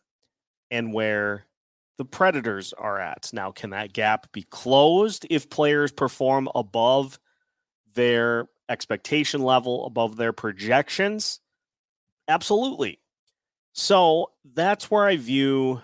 and 0.69 0.93
where 0.93 1.47
the 1.97 2.05
Predators 2.05 2.71
are 2.71 3.00
at. 3.00 3.31
Now, 3.33 3.51
can 3.51 3.71
that 3.71 3.93
gap 3.93 4.31
be 4.31 4.43
closed 4.43 5.25
if 5.31 5.50
players 5.50 5.91
perform 5.91 6.47
above 6.53 7.19
their 7.95 8.47
expectation 8.69 9.41
level, 9.41 9.88
above 9.88 10.15
their 10.15 10.31
projections? 10.31 11.39
Absolutely. 12.27 13.00
So 13.73 14.31
that's 14.53 14.91
where 14.91 15.05
I 15.05 15.17
view 15.17 15.81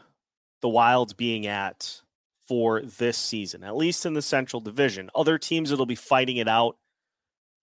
the 0.62 0.70
Wilds 0.70 1.14
being 1.14 1.48
at 1.48 2.02
for 2.48 2.82
this 2.82 3.18
season, 3.18 3.64
at 3.64 3.76
least 3.76 4.06
in 4.06 4.14
the 4.14 4.22
Central 4.22 4.60
Division. 4.60 5.10
Other 5.16 5.40
teams 5.40 5.72
that'll 5.72 5.88
be 5.88 5.96
fighting 5.96 6.38
it 6.38 6.48
out 6.48 6.78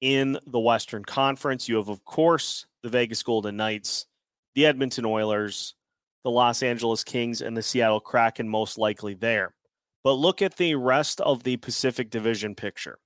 in 0.00 0.38
the 0.46 0.60
Western 0.60 1.04
Conference. 1.04 1.68
You 1.68 1.76
have, 1.76 1.88
of 1.88 2.04
course, 2.04 2.66
the 2.82 2.88
Vegas 2.88 3.22
Golden 3.22 3.56
Knights, 3.56 4.06
the 4.54 4.66
Edmonton 4.66 5.04
Oilers, 5.04 5.74
the 6.24 6.30
Los 6.30 6.62
Angeles 6.62 7.04
Kings, 7.04 7.40
and 7.40 7.56
the 7.56 7.62
Seattle 7.62 8.00
Kraken, 8.00 8.48
most 8.48 8.78
likely 8.78 9.14
there. 9.14 9.54
But 10.04 10.14
look 10.14 10.42
at 10.42 10.56
the 10.56 10.74
rest 10.76 11.20
of 11.20 11.42
the 11.42 11.56
Pacific 11.56 12.10
Division 12.10 12.54
picture 12.54 12.98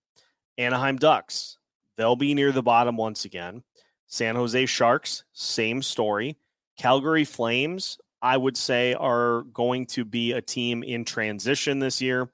Anaheim 0.58 0.96
Ducks, 0.96 1.58
they'll 1.96 2.16
be 2.16 2.34
near 2.34 2.52
the 2.52 2.62
bottom 2.62 2.96
once 2.96 3.24
again. 3.24 3.62
San 4.06 4.36
Jose 4.36 4.66
Sharks, 4.66 5.24
same 5.32 5.82
story. 5.82 6.36
Calgary 6.78 7.24
Flames, 7.24 7.98
I 8.20 8.36
would 8.36 8.56
say, 8.56 8.94
are 8.94 9.42
going 9.52 9.86
to 9.86 10.04
be 10.04 10.32
a 10.32 10.42
team 10.42 10.82
in 10.82 11.04
transition 11.04 11.78
this 11.78 12.02
year. 12.02 12.28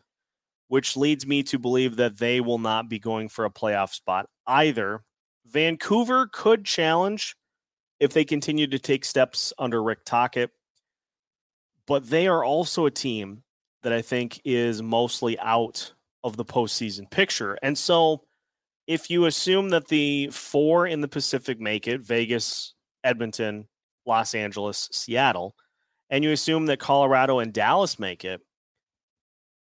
which 0.68 0.96
leads 0.96 1.26
me 1.26 1.42
to 1.44 1.58
believe 1.58 1.96
that 1.96 2.18
they 2.18 2.40
will 2.40 2.58
not 2.58 2.88
be 2.88 2.98
going 2.98 3.28
for 3.28 3.44
a 3.44 3.50
playoff 3.50 3.92
spot 3.92 4.28
either. 4.46 5.02
Vancouver 5.46 6.28
could 6.32 6.64
challenge 6.64 7.36
if 8.00 8.12
they 8.12 8.24
continue 8.24 8.66
to 8.66 8.78
take 8.78 9.04
steps 9.04 9.52
under 9.58 9.82
Rick 9.82 10.04
Tocchet, 10.04 10.50
but 11.86 12.08
they 12.10 12.26
are 12.26 12.44
also 12.44 12.86
a 12.86 12.90
team 12.90 13.42
that 13.82 13.92
I 13.92 14.02
think 14.02 14.40
is 14.44 14.82
mostly 14.82 15.38
out 15.38 15.92
of 16.24 16.36
the 16.36 16.44
postseason 16.44 17.10
picture. 17.10 17.56
And 17.62 17.78
so 17.78 18.24
if 18.86 19.10
you 19.10 19.26
assume 19.26 19.70
that 19.70 19.88
the 19.88 20.28
four 20.32 20.86
in 20.86 21.00
the 21.00 21.08
Pacific 21.08 21.60
make 21.60 21.86
it 21.86 22.00
Vegas, 22.00 22.74
Edmonton, 23.04 23.68
Los 24.04 24.34
Angeles, 24.34 24.88
Seattle, 24.92 25.54
and 26.10 26.22
you 26.22 26.32
assume 26.32 26.66
that 26.66 26.78
Colorado 26.78 27.38
and 27.38 27.52
Dallas 27.52 27.98
make 27.98 28.24
it, 28.24 28.40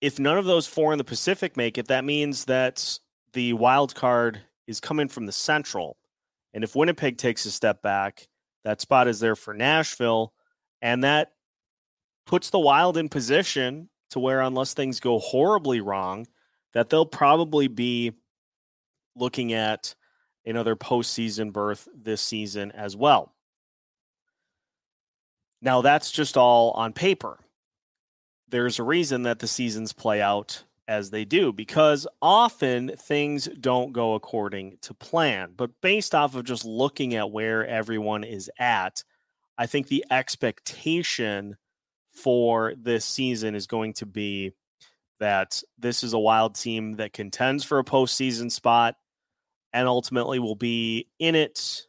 if 0.01 0.19
none 0.19 0.37
of 0.37 0.45
those 0.45 0.67
four 0.67 0.91
in 0.91 0.97
the 0.97 1.03
Pacific 1.03 1.57
make 1.57 1.77
it, 1.77 1.87
that 1.87 2.05
means 2.05 2.45
that 2.45 2.99
the 3.33 3.53
wild 3.53 3.95
card 3.95 4.41
is 4.69 4.79
coming 4.79 5.07
from 5.07 5.25
the 5.25 5.31
Central. 5.31 5.97
And 6.53 6.63
if 6.63 6.75
Winnipeg 6.75 7.17
takes 7.17 7.45
a 7.45 7.51
step 7.51 7.81
back, 7.81 8.27
that 8.63 8.81
spot 8.81 9.07
is 9.07 9.19
there 9.19 9.35
for 9.35 9.53
Nashville. 9.53 10.33
And 10.81 11.03
that 11.03 11.31
puts 12.25 12.51
the 12.51 12.59
Wild 12.59 12.95
in 12.95 13.09
position 13.09 13.89
to 14.11 14.19
where, 14.19 14.41
unless 14.41 14.73
things 14.73 14.99
go 14.99 15.17
horribly 15.19 15.81
wrong, 15.81 16.27
that 16.73 16.89
they'll 16.89 17.05
probably 17.05 17.67
be 17.67 18.13
looking 19.15 19.53
at 19.53 19.95
another 20.45 20.75
postseason 20.75 21.51
berth 21.51 21.87
this 21.95 22.21
season 22.21 22.71
as 22.71 22.95
well. 22.95 23.33
Now, 25.61 25.81
that's 25.81 26.11
just 26.11 26.37
all 26.37 26.71
on 26.71 26.93
paper. 26.93 27.39
There's 28.47 28.79
a 28.79 28.83
reason 28.83 29.23
that 29.23 29.39
the 29.39 29.47
seasons 29.47 29.93
play 29.93 30.21
out 30.21 30.63
as 30.89 31.11
they 31.11 31.23
do 31.23 31.53
because 31.53 32.07
often 32.19 32.91
things 32.97 33.47
don't 33.59 33.93
go 33.93 34.15
according 34.15 34.79
to 34.81 34.93
plan. 34.95 35.53
But 35.55 35.69
based 35.81 36.15
off 36.15 36.33
of 36.33 36.45
just 36.45 36.65
looking 36.65 37.13
at 37.13 37.29
where 37.29 37.65
everyone 37.65 38.23
is 38.23 38.49
at, 38.57 39.03
I 39.55 39.67
think 39.67 39.87
the 39.87 40.03
expectation 40.09 41.57
for 42.11 42.73
this 42.75 43.05
season 43.05 43.53
is 43.53 43.67
going 43.67 43.93
to 43.93 44.07
be 44.07 44.53
that 45.19 45.61
this 45.77 46.03
is 46.03 46.13
a 46.13 46.19
wild 46.19 46.55
team 46.55 46.93
that 46.93 47.13
contends 47.13 47.63
for 47.63 47.77
a 47.77 47.83
postseason 47.83 48.51
spot 48.51 48.95
and 49.71 49.87
ultimately 49.87 50.39
will 50.39 50.55
be 50.55 51.07
in 51.19 51.35
it 51.35 51.85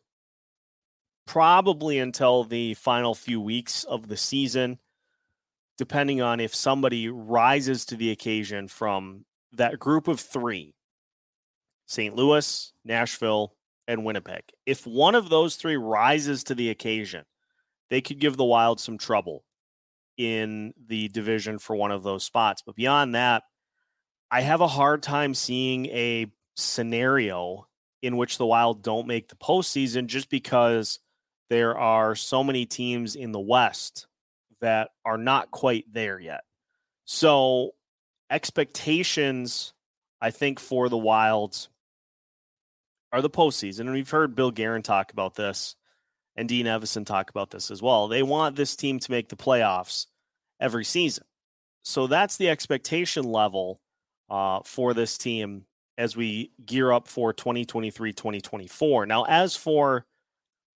probably 1.26 1.99
until 1.99 2.45
the 2.45 2.75
final 2.75 3.14
few 3.14 3.40
weeks 3.40 3.85
of 3.85 4.09
the 4.09 4.16
season, 4.16 4.78
depending 5.80 6.20
on 6.20 6.40
if 6.40 6.54
somebody 6.54 7.08
rises 7.08 7.87
to 7.87 7.96
the 7.96 8.10
occasion 8.10 8.68
from 8.68 9.25
that 9.50 9.78
group 9.78 10.08
of 10.08 10.20
three 10.20 10.75
St. 11.87 12.14
Louis, 12.14 12.75
Nashville, 12.84 13.54
and 13.88 14.04
Winnipeg. 14.04 14.42
If 14.66 14.87
one 14.87 15.14
of 15.14 15.30
those 15.30 15.56
three 15.56 15.78
rises 15.78 16.44
to 16.44 16.54
the 16.54 16.68
occasion, 16.68 17.25
they 17.88 18.02
could 18.02 18.18
give 18.18 18.37
the 18.37 18.44
Wild 18.44 18.78
some 18.78 18.99
trouble 18.99 19.42
in 20.18 20.75
the 20.87 21.08
division 21.08 21.58
for 21.58 21.75
one 21.75 21.92
of 21.92 22.02
those 22.02 22.25
spots. 22.25 22.62
But 22.64 22.76
beyond 22.76 23.14
that, 23.14 23.44
I 24.30 24.42
have 24.42 24.60
a 24.60 24.68
hard 24.68 25.02
time 25.02 25.32
seeing 25.32 25.87
a 25.87 26.26
scenario 26.56 27.68
in 28.02 28.18
which 28.18 28.37
the 28.37 28.44
Wild 28.44 28.82
don't 28.82 29.06
make 29.06 29.30
the 29.30 29.37
postseason 29.37 30.08
just 30.08 30.28
because 30.28 30.99
there 31.49 31.78
are 31.78 32.14
so 32.14 32.44
many 32.44 32.66
teams 32.66 33.16
in 33.16 33.32
the 33.32 33.40
West 33.40 34.08
that 34.61 34.90
are 35.05 35.19
not 35.19 35.50
quite 35.50 35.85
there 35.93 36.19
yet. 36.19 36.43
So, 37.05 37.73
expectations, 38.31 39.73
I 40.21 40.31
think, 40.31 40.61
for 40.61 40.88
the 40.88 40.99
Wilds 40.99 41.69
are 43.12 43.23
the 43.23 43.31
postseason. 43.31 43.81
And 43.81 43.93
we've 43.93 44.11
heard 44.11 44.35
Bill 44.35 44.50
Guerin 44.50 44.83
talk 44.83 45.12
about 45.12 45.35
this 45.35 45.76
and 46.37 46.49
Dean 46.49 46.67
Evason 46.67 47.05
talk 47.05 47.31
about 47.31 47.50
this 47.50 47.71
as 47.71 47.83
well. 47.83 48.09
They 48.09 48.23
want 48.23 48.57
this 48.57 48.76
team 48.76 48.99
to 49.00 49.11
make 49.11 49.29
the 49.29 49.37
playoffs 49.37 50.07
every 50.61 50.85
season. 50.85 51.25
So 51.83 52.07
that's 52.07 52.37
the 52.37 52.49
expectation 52.49 53.25
level 53.25 53.80
uh, 54.28 54.61
for 54.65 54.95
this 54.95 55.19
team 55.19 55.65
as 55.99 56.17
we 56.17 56.52
gear 56.65 56.93
up 56.93 57.08
for 57.08 57.32
2023 57.32 58.13
2024. 58.13 59.06
Now, 59.06 59.25
as 59.25 59.56
for 59.56 60.06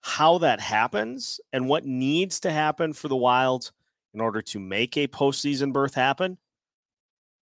how 0.02 0.38
that 0.38 0.60
happens 0.60 1.40
and 1.52 1.68
what 1.68 1.86
needs 1.86 2.40
to 2.40 2.50
happen 2.50 2.92
for 2.92 3.08
the 3.08 3.16
Wild 3.16 3.70
in 4.14 4.20
order 4.20 4.40
to 4.40 4.60
make 4.60 4.96
a 4.96 5.08
postseason 5.08 5.72
berth 5.72 5.94
happen, 5.94 6.38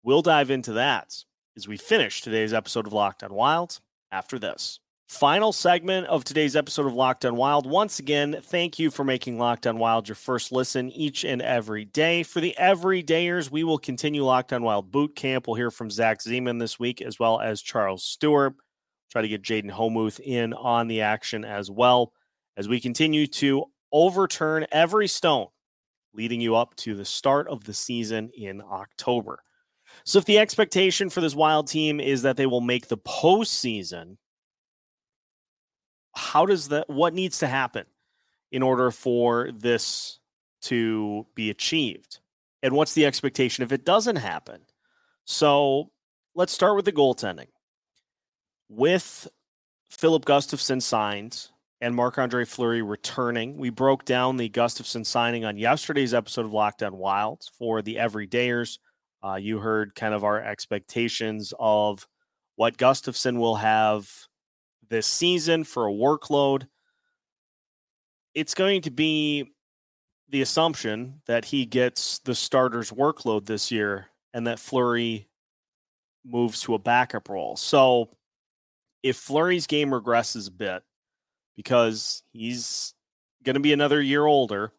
we'll 0.04 0.22
dive 0.22 0.50
into 0.50 0.74
that 0.74 1.14
as 1.58 1.68
we 1.68 1.78
finish 1.78 2.22
today's 2.22 2.54
episode 2.54 2.88
of 2.88 2.94
Locked 2.94 3.24
On 3.24 3.34
Wild 3.34 3.80
after 4.12 4.40
this. 4.40 4.80
Final 5.10 5.52
segment 5.52 6.08
of 6.08 6.24
today's 6.24 6.56
episode 6.56 6.86
of 6.86 6.94
Locked 6.94 7.26
On 7.26 7.36
Wild. 7.36 7.70
Once 7.70 8.00
again, 8.00 8.38
thank 8.42 8.80
you 8.80 8.90
for 8.90 9.04
making 9.04 9.38
Locked 9.38 9.68
On 9.68 9.78
Wild 9.78 10.08
your 10.08 10.16
first 10.16 10.54
listen 10.54 10.90
each 10.90 11.26
and 11.26 11.42
every 11.42 11.84
day. 11.84 12.24
For 12.24 12.40
the 12.40 12.56
everydayers, 12.58 13.52
we 13.52 13.66
will 13.66 13.78
continue 13.78 14.24
Locked 14.24 14.54
On 14.54 14.64
Wild 14.64 14.90
boot 14.90 15.14
camp. 15.14 15.48
We'll 15.48 15.58
hear 15.58 15.70
from 15.70 15.92
Zach 15.92 16.20
Zeman 16.20 16.62
this 16.62 16.80
week, 16.80 17.02
as 17.02 17.20
well 17.20 17.42
as 17.42 17.62
Charles 17.62 18.06
Stewart. 18.06 18.54
Try 19.12 19.22
to 19.22 19.28
get 19.28 19.44
Jaden 19.44 19.72
Homuth 19.72 20.22
in 20.22 20.54
on 20.54 20.88
the 20.88 21.02
action 21.02 21.44
as 21.44 21.70
well 21.70 22.14
as 22.56 22.70
we 22.70 22.80
continue 22.80 23.28
to 23.28 23.66
overturn 23.92 24.66
every 24.72 25.10
stone 25.10 25.48
leading 26.14 26.42
you 26.42 26.56
up 26.56 26.76
to 26.76 26.96
the 26.96 27.06
start 27.06 27.48
of 27.48 27.64
the 27.64 27.74
season 27.74 28.32
in 28.36 28.62
October. 28.62 29.44
So, 30.04 30.20
if 30.20 30.26
the 30.26 30.40
expectation 30.40 31.10
for 31.10 31.22
this 31.22 31.36
Wild 31.36 31.68
team 31.68 32.00
is 32.00 32.22
that 32.22 32.38
they 32.38 32.46
will 32.46 32.62
make 32.62 32.88
the 32.88 32.98
postseason, 32.98 34.18
how 36.16 36.46
does 36.46 36.70
that 36.70 36.90
what 36.90 37.14
needs 37.14 37.40
to 37.40 37.48
happen 37.48 37.86
in 38.52 38.64
order 38.64 38.92
for 38.92 39.52
this 39.52 40.20
to 40.64 41.26
be 41.36 41.50
achieved? 41.50 42.20
And 42.64 42.74
what's 42.74 42.94
the 42.94 43.06
expectation 43.06 43.64
if 43.64 43.72
it 43.72 43.86
doesn't 43.86 44.18
happen? 44.18 44.62
So 45.26 45.92
let's 46.36 46.54
start 46.54 46.76
with 46.76 46.86
the 46.86 46.92
goaltending. 46.92 47.48
With 48.70 49.28
Filip 49.90 50.26
gustavsson 50.26 50.82
signed 50.82 51.50
and 51.82 51.96
marc-andre 51.96 52.46
fleury 52.46 52.82
returning. 52.82 53.58
We 53.58 53.72
broke 53.72 54.06
down 54.06 54.38
the 54.38 54.50
Gustavsson 54.50 55.06
signing 55.06 55.44
on 55.46 55.58
yesterday's 55.58 56.14
episode 56.14 56.46
of 56.46 56.54
Locked 56.54 56.84
On 56.84 56.98
wilds 56.98 57.52
for 57.58 57.82
the 57.82 57.96
everydayers. 57.96 58.78
Uh, 59.24 59.36
you 59.36 59.60
heard 59.60 59.96
kind 59.96 60.14
of 60.14 60.24
our 60.24 60.42
expectations 60.42 61.54
of 61.60 62.08
what 62.56 62.78
Gustavsson 62.78 63.38
will 63.38 63.56
have 63.56 64.10
this 64.90 65.08
season 65.08 65.64
for 65.64 65.88
a 65.88 65.92
workload, 65.92 66.68
it's 68.36 68.54
going 68.54 68.82
to 68.84 68.92
be 68.92 69.52
the 70.30 70.42
assumption 70.42 71.22
that 71.26 71.46
he 71.46 71.66
gets 71.66 72.20
the 72.20 72.36
starter's 72.36 72.92
workload 72.92 73.46
this 73.46 73.72
year 73.72 74.08
and 74.34 74.48
that 74.48 74.60
Fleury 74.60 75.28
moves 76.24 76.62
to 76.62 76.76
a 76.76 76.80
backup 76.80 77.30
role. 77.30 77.56
So 77.56 78.10
if 79.02 79.18
Fleury's 79.18 79.68
game 79.68 79.90
regresses 79.90 80.48
a 80.48 80.52
bit 80.52 80.84
because 81.56 82.24
he's 82.32 82.94
going 83.44 83.56
to 83.56 83.60
be 83.60 83.74
another 83.74 84.02
year 84.02 84.26
older, 84.26 84.72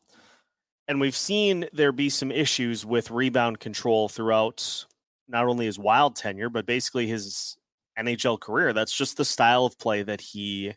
and 0.89 1.01
we've 1.01 1.17
seen 1.17 1.67
there 1.73 1.93
be 1.93 2.11
some 2.11 2.33
issues 2.33 2.85
with 2.85 3.11
rebound 3.11 3.61
control 3.61 4.09
throughout 4.09 4.87
not 5.29 5.47
only 5.47 5.67
his 5.67 5.79
wild 5.79 6.17
tenure, 6.17 6.51
but 6.51 6.67
basically 6.67 7.07
his 7.07 7.57
NHL 7.99 8.41
career. 8.41 8.73
That's 8.73 8.93
just 8.93 9.17
the 9.17 9.25
style 9.25 9.65
of 9.65 9.79
play 9.79 10.03
that 10.03 10.21
he 10.21 10.75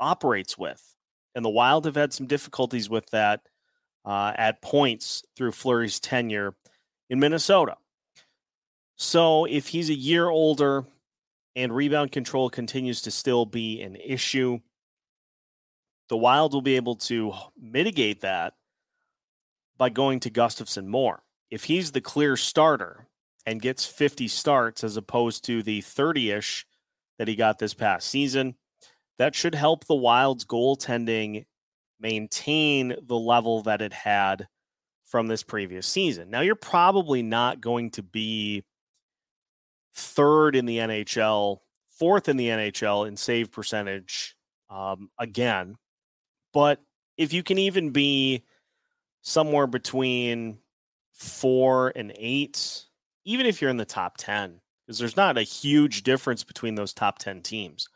operates 0.00 0.58
with. 0.58 0.82
And 1.34 1.44
the 1.44 1.50
Wild 1.50 1.86
have 1.86 1.94
had 1.94 2.12
some 2.12 2.26
difficulties 2.26 2.90
with 2.90 3.08
that 3.10 3.40
uh, 4.04 4.32
at 4.36 4.62
points 4.62 5.22
through 5.36 5.52
Fleury's 5.52 6.00
tenure 6.00 6.54
in 7.08 7.20
Minnesota. 7.20 7.76
So 8.96 9.46
if 9.46 9.68
he's 9.68 9.90
a 9.90 9.94
year 9.94 10.28
older 10.28 10.84
and 11.56 11.74
rebound 11.74 12.12
control 12.12 12.50
continues 12.50 13.02
to 13.02 13.10
still 13.10 13.46
be 13.46 13.80
an 13.80 13.96
issue, 13.96 14.60
the 16.12 16.18
Wild 16.18 16.52
will 16.52 16.60
be 16.60 16.76
able 16.76 16.96
to 16.96 17.32
mitigate 17.58 18.20
that 18.20 18.52
by 19.78 19.88
going 19.88 20.20
to 20.20 20.30
Gustavsson 20.30 20.84
more. 20.86 21.22
If 21.50 21.64
he's 21.64 21.92
the 21.92 22.02
clear 22.02 22.36
starter, 22.36 23.08
and 23.46 23.60
gets 23.60 23.84
50 23.86 24.28
starts 24.28 24.84
as 24.84 24.96
opposed 24.96 25.44
to 25.46 25.62
the 25.62 25.80
30 25.80 26.30
ish 26.30 26.66
that 27.18 27.28
he 27.28 27.36
got 27.36 27.58
this 27.58 27.74
past 27.74 28.08
season. 28.08 28.54
That 29.18 29.34
should 29.34 29.54
help 29.54 29.86
the 29.86 29.94
Wild's 29.94 30.44
goaltending 30.44 31.44
maintain 32.00 32.96
the 33.02 33.18
level 33.18 33.62
that 33.62 33.82
it 33.82 33.92
had 33.92 34.48
from 35.04 35.28
this 35.28 35.42
previous 35.42 35.86
season. 35.86 36.30
Now, 36.30 36.40
you're 36.40 36.54
probably 36.54 37.22
not 37.22 37.60
going 37.60 37.90
to 37.92 38.02
be 38.02 38.64
third 39.94 40.56
in 40.56 40.66
the 40.66 40.78
NHL, 40.78 41.58
fourth 41.90 42.28
in 42.28 42.36
the 42.36 42.48
NHL 42.48 43.06
in 43.06 43.16
save 43.16 43.52
percentage 43.52 44.34
um, 44.70 45.10
again. 45.18 45.76
But 46.52 46.80
if 47.16 47.32
you 47.32 47.42
can 47.42 47.58
even 47.58 47.90
be 47.90 48.44
somewhere 49.22 49.66
between 49.66 50.58
four 51.12 51.92
and 51.94 52.12
eight, 52.16 52.84
even 53.24 53.46
if 53.46 53.60
you're 53.60 53.70
in 53.70 53.76
the 53.76 53.84
top 53.84 54.16
10, 54.16 54.60
because 54.86 54.98
there's 54.98 55.16
not 55.16 55.38
a 55.38 55.42
huge 55.42 56.02
difference 56.02 56.44
between 56.44 56.74
those 56.74 56.92
top 56.92 57.18
10 57.18 57.42
teams. 57.42 57.88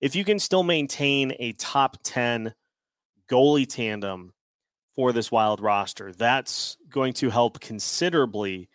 If 0.00 0.16
you 0.16 0.24
can 0.24 0.38
still 0.38 0.62
maintain 0.62 1.34
a 1.38 1.52
top 1.52 1.98
10 2.02 2.54
goalie 3.28 3.68
tandem 3.68 4.32
for 4.94 5.12
this 5.12 5.30
wild 5.30 5.60
roster, 5.60 6.12
that's 6.12 6.76
going 6.88 7.12
to 7.14 7.30
help 7.30 7.60
considerably 7.60 8.68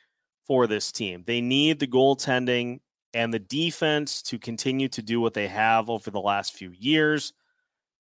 for 0.45 0.67
this 0.67 0.91
team. 0.91 1.23
They 1.25 1.41
need 1.41 1.79
the 1.79 1.87
goaltending 1.87 2.79
and 3.13 3.33
the 3.33 3.39
defense 3.39 4.21
to 4.23 4.37
continue 4.37 4.87
to 4.89 5.01
do 5.01 5.19
what 5.19 5.33
they 5.33 5.47
have 5.47 5.89
over 5.89 6.11
the 6.11 6.21
last 6.21 6.53
few 6.53 6.71
years 6.71 7.33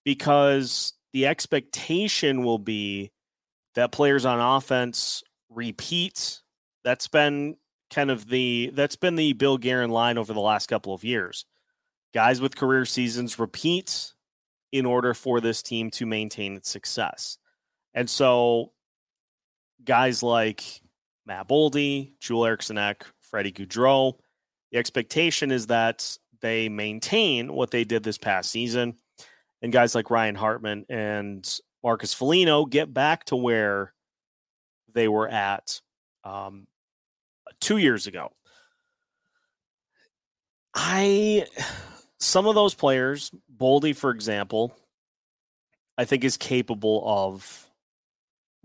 because 0.03 0.93
the 1.15 1.27
expectation 1.27 2.43
will 2.43 2.59
be 2.59 3.09
that 3.75 3.93
players 3.93 4.25
on 4.25 4.41
offense 4.57 5.23
repeat. 5.49 6.41
That's 6.83 7.07
been 7.07 7.55
kind 7.89 8.11
of 8.11 8.27
the 8.27 8.71
that's 8.73 8.97
been 8.97 9.15
the 9.15 9.31
Bill 9.31 9.57
Guerin 9.57 9.91
line 9.91 10.17
over 10.17 10.33
the 10.33 10.41
last 10.41 10.67
couple 10.67 10.93
of 10.93 11.05
years. 11.05 11.45
Guys 12.13 12.41
with 12.41 12.57
career 12.57 12.83
seasons 12.83 13.39
repeat 13.39 14.11
in 14.73 14.85
order 14.85 15.13
for 15.13 15.39
this 15.39 15.63
team 15.63 15.89
to 15.91 16.05
maintain 16.05 16.57
its 16.57 16.69
success. 16.69 17.37
And 17.93 18.09
so 18.09 18.73
guys 19.85 20.21
like 20.21 20.81
Matt 21.25 21.47
Boldy, 21.47 22.11
Joel 22.19 22.47
Eriksson 22.47 22.77
Ek, 22.77 23.05
Freddie 23.21 23.53
Gaudreau, 23.53 24.15
the 24.73 24.79
expectation 24.79 25.49
is 25.49 25.67
that 25.67 26.17
they 26.41 26.67
maintain 26.67 27.53
what 27.53 27.71
they 27.71 27.85
did 27.85 28.03
this 28.03 28.17
past 28.17 28.51
season. 28.51 28.97
And 29.61 29.71
guys 29.71 29.95
like 29.95 30.11
Ryan 30.11 30.35
Hartman 30.35 30.85
and 30.89 31.59
Marcus 31.83 32.13
Foligno 32.13 32.65
get 32.65 32.93
back 32.93 33.25
to 33.25 33.35
where 33.35 33.93
they 34.93 35.07
were 35.07 35.27
at 35.27 35.81
um, 36.23 36.67
two 37.59 37.77
years 37.77 38.07
ago. 38.07 38.31
I 40.73 41.45
some 42.19 42.47
of 42.47 42.55
those 42.55 42.73
players, 42.73 43.31
Boldy, 43.55 43.95
for 43.95 44.11
example, 44.11 44.75
I 45.97 46.05
think 46.05 46.23
is 46.23 46.37
capable 46.37 47.03
of 47.05 47.69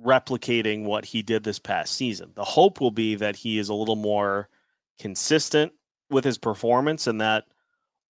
replicating 0.05 0.85
what 0.85 1.05
he 1.05 1.23
did 1.23 1.45
this 1.45 1.59
past 1.59 1.95
season. 1.95 2.33
The 2.35 2.45
hope 2.45 2.81
will 2.81 2.91
be 2.91 3.17
that 3.17 3.37
he 3.37 3.59
is 3.59 3.69
a 3.69 3.75
little 3.75 3.97
more 3.97 4.49
consistent 4.99 5.73
with 6.11 6.25
his 6.25 6.39
performance 6.39 7.07
and 7.07 7.21
that 7.21 7.45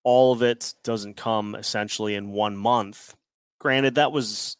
all 0.02 0.32
of 0.32 0.42
it 0.42 0.74
doesn't 0.82 1.16
come 1.16 1.54
essentially 1.54 2.14
in 2.14 2.30
one 2.30 2.56
month. 2.56 3.14
Granted, 3.58 3.96
that 3.96 4.12
was 4.12 4.56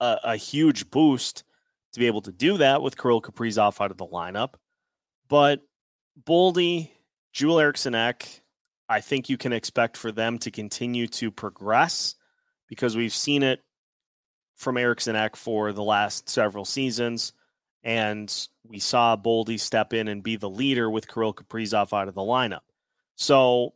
a, 0.00 0.18
a 0.24 0.36
huge 0.36 0.90
boost 0.90 1.44
to 1.92 2.00
be 2.00 2.06
able 2.06 2.22
to 2.22 2.32
do 2.32 2.58
that 2.58 2.82
with 2.82 3.00
Kirill 3.00 3.22
Kaprizov 3.22 3.80
out 3.80 3.90
of 3.90 3.96
the 3.96 4.06
lineup. 4.06 4.54
But 5.28 5.62
Boldy, 6.22 6.90
Joel 7.32 7.60
Eriksson 7.60 7.94
Ek, 7.94 8.42
I 8.88 9.00
think 9.00 9.28
you 9.28 9.36
can 9.36 9.52
expect 9.52 9.96
for 9.96 10.12
them 10.12 10.38
to 10.38 10.50
continue 10.50 11.08
to 11.08 11.30
progress 11.30 12.14
because 12.68 12.96
we've 12.96 13.12
seen 13.14 13.42
it 13.42 13.60
from 14.56 14.76
Eriksson 14.76 15.16
Ek 15.16 15.36
for 15.36 15.72
the 15.72 15.82
last 15.82 16.28
several 16.28 16.64
seasons. 16.64 17.32
And 17.82 18.32
we 18.66 18.78
saw 18.78 19.16
Boldy 19.16 19.58
step 19.58 19.92
in 19.92 20.08
and 20.08 20.22
be 20.22 20.36
the 20.36 20.50
leader 20.50 20.90
with 20.90 21.12
Kirill 21.12 21.34
Kaprizov 21.34 21.92
out 21.92 22.08
of 22.08 22.14
the 22.14 22.20
lineup. 22.20 22.60
So 23.16 23.74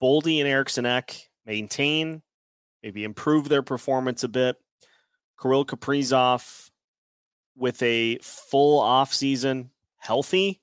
Boldy 0.00 0.38
and 0.38 0.48
Eriksson 0.48 0.86
Ek 0.86 1.28
maintain, 1.46 2.22
maybe 2.82 3.04
improve 3.04 3.48
their 3.48 3.62
performance 3.62 4.22
a 4.22 4.28
bit. 4.28 4.56
Kirill 5.40 5.64
Kaprizov 5.64 6.70
with 7.56 7.82
a 7.82 8.18
full 8.18 8.78
off 8.78 9.12
season, 9.12 9.70
healthy, 9.98 10.60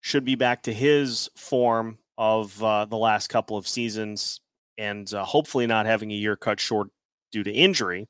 should 0.00 0.24
be 0.24 0.34
back 0.34 0.62
to 0.64 0.72
his 0.72 1.28
form 1.36 1.98
of 2.16 2.62
uh, 2.62 2.84
the 2.84 2.96
last 2.96 3.28
couple 3.28 3.56
of 3.56 3.68
seasons 3.68 4.40
and 4.76 5.12
uh, 5.12 5.24
hopefully 5.24 5.66
not 5.66 5.86
having 5.86 6.10
a 6.10 6.14
year 6.14 6.36
cut 6.36 6.60
short 6.60 6.88
due 7.32 7.44
to 7.44 7.50
injury. 7.50 8.08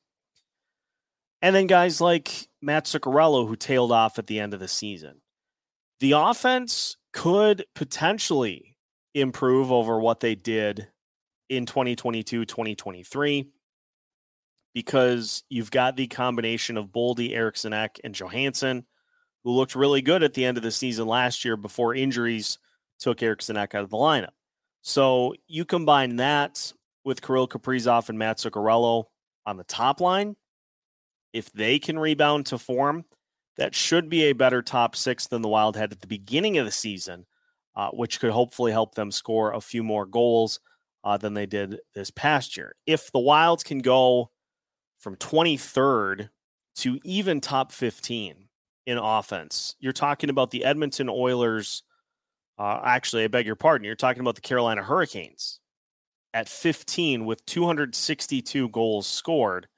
And 1.41 1.55
then 1.55 1.67
guys 1.67 2.01
like 2.01 2.49
Matt 2.61 2.87
Zuccarello, 2.87 3.47
who 3.47 3.57
tailed 3.57 3.93
off 3.93 4.19
at 4.19 4.27
the 4.27 4.41
end 4.41 4.55
of 4.55 4.61
the 4.61 4.69
season. 4.69 5.21
The 6.01 6.13
offense 6.13 6.97
could 7.13 7.65
potentially 7.75 8.68
improve 9.21 9.73
over 9.73 10.01
what 10.01 10.21
they 10.21 10.35
did 10.35 10.89
in 11.49 11.67
2022 11.67 12.45
2023 12.45 13.49
because 14.75 15.43
you've 15.49 15.71
got 15.71 15.97
the 15.97 16.07
combination 16.07 16.77
of 16.77 16.89
Boldy, 16.89 17.35
Eriksson 17.35 17.73
Ek, 17.73 17.99
and 18.05 18.15
Johansson, 18.15 18.85
who 19.43 19.51
looked 19.51 19.75
really 19.75 20.03
good 20.03 20.23
at 20.23 20.35
the 20.35 20.45
end 20.45 20.57
of 20.57 20.63
the 20.63 20.71
season 20.71 21.07
last 21.07 21.45
year 21.45 21.57
before 21.57 21.95
injuries 21.95 22.59
took 23.01 23.23
Eriksson 23.23 23.57
Ek 23.57 23.75
out 23.75 23.85
of 23.85 23.91
the 23.91 23.97
lineup. 23.97 24.29
So 24.83 25.35
you 25.47 25.65
combine 25.65 26.17
that 26.17 26.73
with 27.05 27.23
Kirill 27.23 27.49
Kaprizov 27.49 28.09
and 28.09 28.19
Matt 28.19 28.39
Zuccarello 28.39 29.05
on 29.47 29.57
the 29.57 29.65
top 29.65 30.01
line. 30.01 30.37
If 31.33 31.51
they 31.53 31.79
can 31.79 31.99
rebound 31.99 32.47
to 32.47 32.59
form, 32.59 33.05
that 33.57 33.75
should 33.75 34.09
be 34.09 34.25
a 34.25 34.33
better 34.33 34.63
top 34.63 34.95
six 34.95 35.27
than 35.27 35.43
the 35.43 35.49
Wild 35.49 35.77
had 35.77 35.93
at 35.93 36.01
the 36.01 36.07
beginning 36.07 36.59
of 36.59 36.67
the 36.67 36.73
season 36.73 37.27
uh, 37.79 37.91
which 37.91 38.19
could 38.19 38.33
hopefully 38.33 38.73
help 38.73 38.97
them 38.97 39.13
score 39.13 39.53
a 39.53 39.61
few 39.61 39.85
more 39.85 40.05
goals 40.05 40.59
uh, 41.05 41.17
than 41.17 41.35
they 41.35 41.47
did 41.47 41.79
this 41.95 42.11
past 42.11 42.57
year. 42.57 42.75
If 42.87 43.13
the 43.13 43.21
Wilds 43.21 43.63
can 43.63 43.79
go 43.79 44.31
from 44.99 45.15
23rd 45.15 46.31
to 46.79 46.99
even 47.05 47.41
top 47.41 47.71
15 47.71 48.49
in 48.85 48.99
offense, 48.99 49.77
you're 49.79 49.93
talking 49.93 50.29
about 50.29 50.51
the 50.51 50.65
Edmonton 50.65 51.09
Oilers. 51.09 51.85
Uh, 52.59 52.81
actually, 52.85 53.23
I 53.23 53.29
beg 53.29 53.47
your 53.47 53.55
pardon. 53.55 53.85
You're 53.85 53.95
talking 53.95 54.21
about 54.21 54.35
the 54.35 54.41
Carolina 54.41 54.83
Hurricanes 54.83 55.61
at 56.35 56.49
15 56.49 57.27
with 57.27 57.47
262 57.47 58.71
goals 58.71 59.07
scored 59.07 59.69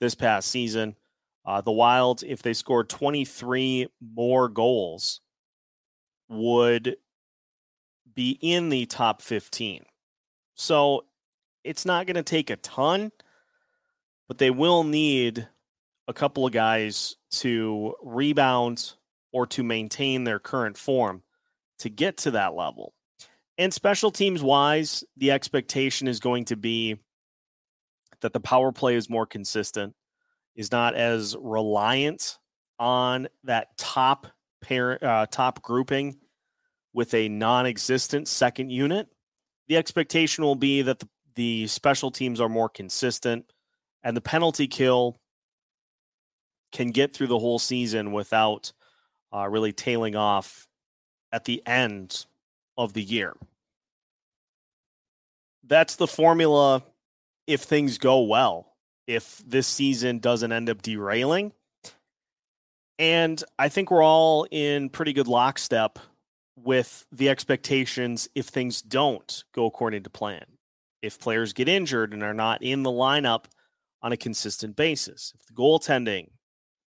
this 0.00 0.16
past 0.16 0.48
season. 0.48 0.96
Uh, 1.44 1.60
the 1.60 1.70
Wilds, 1.70 2.24
if 2.24 2.42
they 2.42 2.54
scored 2.54 2.88
23 2.88 3.86
more 4.00 4.48
goals, 4.48 5.20
would 6.28 6.96
be 8.16 8.38
in 8.40 8.70
the 8.70 8.86
top 8.86 9.22
15. 9.22 9.84
So 10.54 11.04
it's 11.62 11.84
not 11.84 12.06
going 12.06 12.16
to 12.16 12.22
take 12.22 12.50
a 12.50 12.56
ton, 12.56 13.12
but 14.26 14.38
they 14.38 14.50
will 14.50 14.82
need 14.82 15.46
a 16.08 16.12
couple 16.12 16.46
of 16.46 16.52
guys 16.52 17.16
to 17.30 17.94
rebound 18.02 18.94
or 19.32 19.46
to 19.48 19.62
maintain 19.62 20.24
their 20.24 20.38
current 20.38 20.78
form 20.78 21.22
to 21.78 21.90
get 21.90 22.16
to 22.16 22.30
that 22.32 22.54
level. 22.54 22.94
And 23.58 23.72
special 23.72 24.10
teams 24.10 24.42
wise, 24.42 25.04
the 25.16 25.30
expectation 25.30 26.08
is 26.08 26.20
going 26.20 26.46
to 26.46 26.56
be 26.56 26.96
that 28.20 28.32
the 28.32 28.40
power 28.40 28.72
play 28.72 28.94
is 28.94 29.10
more 29.10 29.26
consistent, 29.26 29.94
is 30.54 30.72
not 30.72 30.94
as 30.94 31.36
reliant 31.38 32.38
on 32.78 33.28
that 33.44 33.76
top 33.76 34.26
pair, 34.62 35.02
uh, 35.04 35.26
top 35.26 35.62
grouping 35.62 36.16
with 36.96 37.12
a 37.12 37.28
non 37.28 37.66
existent 37.66 38.26
second 38.26 38.70
unit, 38.70 39.06
the 39.68 39.76
expectation 39.76 40.42
will 40.42 40.56
be 40.56 40.80
that 40.80 40.98
the, 40.98 41.08
the 41.34 41.66
special 41.66 42.10
teams 42.10 42.40
are 42.40 42.48
more 42.48 42.70
consistent 42.70 43.52
and 44.02 44.16
the 44.16 44.20
penalty 44.22 44.66
kill 44.66 45.18
can 46.72 46.90
get 46.90 47.12
through 47.12 47.26
the 47.26 47.38
whole 47.38 47.58
season 47.58 48.12
without 48.12 48.72
uh, 49.32 49.46
really 49.46 49.72
tailing 49.72 50.16
off 50.16 50.66
at 51.30 51.44
the 51.44 51.62
end 51.66 52.24
of 52.78 52.94
the 52.94 53.02
year. 53.02 53.34
That's 55.64 55.96
the 55.96 56.06
formula 56.06 56.82
if 57.46 57.60
things 57.60 57.98
go 57.98 58.22
well, 58.22 58.72
if 59.06 59.42
this 59.46 59.66
season 59.66 60.18
doesn't 60.18 60.50
end 60.50 60.70
up 60.70 60.80
derailing. 60.80 61.52
And 62.98 63.42
I 63.58 63.68
think 63.68 63.90
we're 63.90 64.02
all 64.02 64.46
in 64.50 64.88
pretty 64.88 65.12
good 65.12 65.28
lockstep 65.28 65.98
with 66.56 67.06
the 67.12 67.28
expectations 67.28 68.28
if 68.34 68.46
things 68.46 68.82
don't 68.82 69.44
go 69.54 69.66
according 69.66 70.02
to 70.02 70.10
plan. 70.10 70.44
If 71.02 71.20
players 71.20 71.52
get 71.52 71.68
injured 71.68 72.12
and 72.12 72.22
are 72.22 72.34
not 72.34 72.62
in 72.62 72.82
the 72.82 72.90
lineup 72.90 73.44
on 74.02 74.12
a 74.12 74.16
consistent 74.16 74.76
basis, 74.76 75.32
if 75.38 75.46
the 75.46 75.52
goaltending 75.52 76.30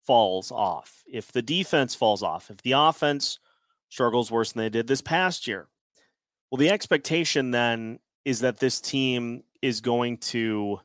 falls 0.05 0.51
off, 0.51 1.03
if 1.05 1.31
the 1.31 1.41
defense 1.41 1.93
falls 1.93 2.23
off, 2.23 2.49
if 2.49 2.61
the 2.61 2.71
offense 2.71 3.39
struggles 3.89 4.31
worse 4.31 4.53
than 4.53 4.63
they 4.63 4.69
did 4.69 4.87
this 4.87 5.01
past 5.01 5.47
year. 5.47 5.67
Well, 6.49 6.57
the 6.57 6.69
expectation 6.69 7.51
then 7.51 7.99
is 8.25 8.39
that 8.39 8.59
this 8.59 8.79
team 8.79 9.43
is 9.61 9.81
going 9.81 10.17
to 10.17 10.79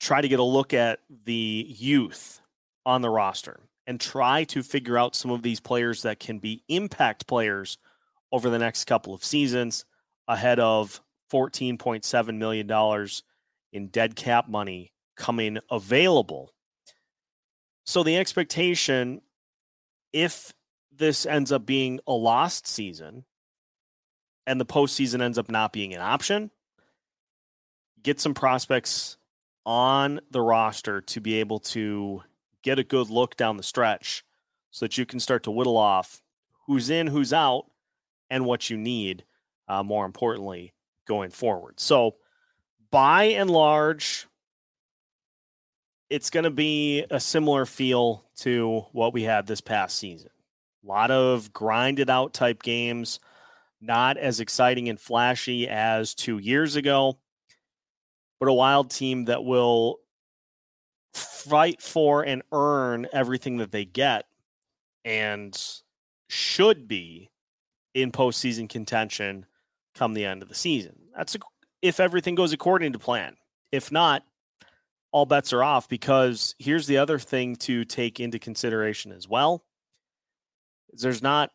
try 0.00 0.20
to 0.20 0.28
get 0.28 0.40
a 0.40 0.44
look 0.44 0.74
at 0.74 1.00
the 1.24 1.66
youth 1.68 2.40
on 2.84 3.02
the 3.02 3.10
roster 3.10 3.60
and 3.86 4.00
try 4.00 4.44
to 4.44 4.62
figure 4.62 4.98
out 4.98 5.16
some 5.16 5.30
of 5.30 5.42
these 5.42 5.60
players 5.60 6.02
that 6.02 6.20
can 6.20 6.38
be 6.38 6.62
impact 6.68 7.26
players 7.26 7.78
over 8.30 8.48
the 8.48 8.58
next 8.58 8.84
couple 8.84 9.14
of 9.14 9.24
seasons 9.24 9.84
ahead 10.28 10.60
of 10.60 11.00
$14.7 11.32 12.36
million 12.36 13.08
in 13.72 13.88
dead 13.88 14.16
cap 14.16 14.48
money 14.48 14.92
coming 15.16 15.58
available. 15.70 16.52
So 17.84 18.02
the 18.02 18.16
expectation, 18.16 19.22
if 20.12 20.52
this 20.94 21.26
ends 21.26 21.50
up 21.50 21.66
being 21.66 22.00
a 22.06 22.12
lost 22.12 22.66
season, 22.66 23.24
and 24.46 24.60
the 24.60 24.66
postseason 24.66 25.22
ends 25.22 25.38
up 25.38 25.50
not 25.50 25.72
being 25.72 25.94
an 25.94 26.00
option, 26.00 26.50
get 28.02 28.20
some 28.20 28.34
prospects 28.34 29.16
on 29.64 30.20
the 30.30 30.40
roster 30.40 31.00
to 31.00 31.20
be 31.20 31.34
able 31.34 31.60
to 31.60 32.22
get 32.62 32.78
a 32.78 32.84
good 32.84 33.10
look 33.10 33.36
down 33.36 33.56
the 33.56 33.62
stretch 33.62 34.24
so 34.70 34.84
that 34.84 34.96
you 34.96 35.06
can 35.06 35.20
start 35.20 35.42
to 35.44 35.50
whittle 35.50 35.76
off 35.76 36.22
who's 36.66 36.90
in, 36.90 37.08
who's 37.08 37.32
out, 37.32 37.66
and 38.30 38.44
what 38.44 38.70
you 38.70 38.76
need, 38.76 39.24
uh, 39.68 39.82
more 39.82 40.06
importantly, 40.06 40.72
going 41.06 41.30
forward. 41.30 41.78
So, 41.78 42.16
by 42.90 43.24
and 43.24 43.50
large, 43.50 44.26
it's 46.08 46.30
going 46.30 46.44
to 46.44 46.50
be 46.50 47.04
a 47.10 47.18
similar 47.18 47.66
feel 47.66 48.24
to 48.36 48.86
what 48.92 49.14
we 49.14 49.22
had 49.22 49.46
this 49.46 49.60
past 49.60 49.96
season. 49.96 50.30
A 50.84 50.86
lot 50.86 51.10
of 51.10 51.52
grinded 51.52 52.10
out 52.10 52.34
type 52.34 52.62
games, 52.62 53.18
not 53.80 54.16
as 54.16 54.40
exciting 54.40 54.88
and 54.88 55.00
flashy 55.00 55.68
as 55.68 56.14
two 56.14 56.38
years 56.38 56.76
ago, 56.76 57.18
but 58.38 58.48
a 58.48 58.52
wild 58.52 58.90
team 58.90 59.26
that 59.26 59.44
will 59.44 60.00
fight 61.42 61.82
for 61.82 62.22
and 62.22 62.42
earn 62.52 63.06
everything 63.12 63.58
that 63.58 63.72
they 63.72 63.84
get 63.84 64.26
and 65.04 65.58
should 66.28 66.88
be 66.88 67.30
in 67.94 68.12
postseason 68.12 68.68
contention 68.68 69.46
come 69.94 70.14
the 70.14 70.24
end 70.24 70.42
of 70.42 70.48
the 70.48 70.54
season. 70.54 70.96
That's 71.16 71.34
a, 71.34 71.38
if 71.82 72.00
everything 72.00 72.34
goes 72.34 72.52
according 72.52 72.92
to 72.92 72.98
plan. 72.98 73.36
If 73.70 73.90
not, 73.92 74.24
all 75.10 75.26
bets 75.26 75.52
are 75.52 75.62
off 75.62 75.88
because 75.88 76.54
here's 76.58 76.86
the 76.86 76.98
other 76.98 77.18
thing 77.18 77.56
to 77.56 77.84
take 77.84 78.18
into 78.18 78.38
consideration 78.38 79.12
as 79.12 79.28
well. 79.28 79.64
There's 80.92 81.22
not 81.22 81.50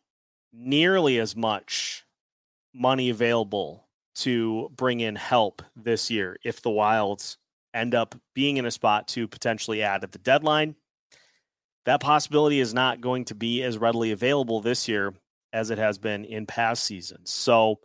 nearly 0.54 1.20
as 1.20 1.36
much 1.36 2.06
money 2.74 3.10
available 3.10 3.88
to 4.16 4.70
bring 4.76 5.00
in 5.00 5.16
help 5.16 5.62
this 5.76 6.10
year 6.10 6.38
if 6.44 6.62
the 6.62 6.70
Wilds 6.70 7.38
end 7.78 7.96
up 7.96 8.16
being 8.34 8.58
in 8.58 8.66
a 8.66 8.72
spot 8.72 9.08
to 9.10 9.28
potentially 9.28 9.82
add 9.84 10.04
at 10.04 10.12
the 10.12 10.20
deadline. 10.20 10.76
That 11.86 12.02
possibility 12.02 12.60
is 12.60 12.74
not 12.74 13.02
going 13.02 13.26
to 13.26 13.36
be 13.36 13.64
as 13.64 13.78
readily 13.78 14.12
available 14.12 14.60
this 14.62 14.88
year 14.88 15.14
as 15.54 15.70
it 15.70 15.78
has 15.78 15.98
been 15.98 16.26
in 16.26 16.46
past 16.46 16.84
seasons. 16.84 17.32
So, 17.32 17.80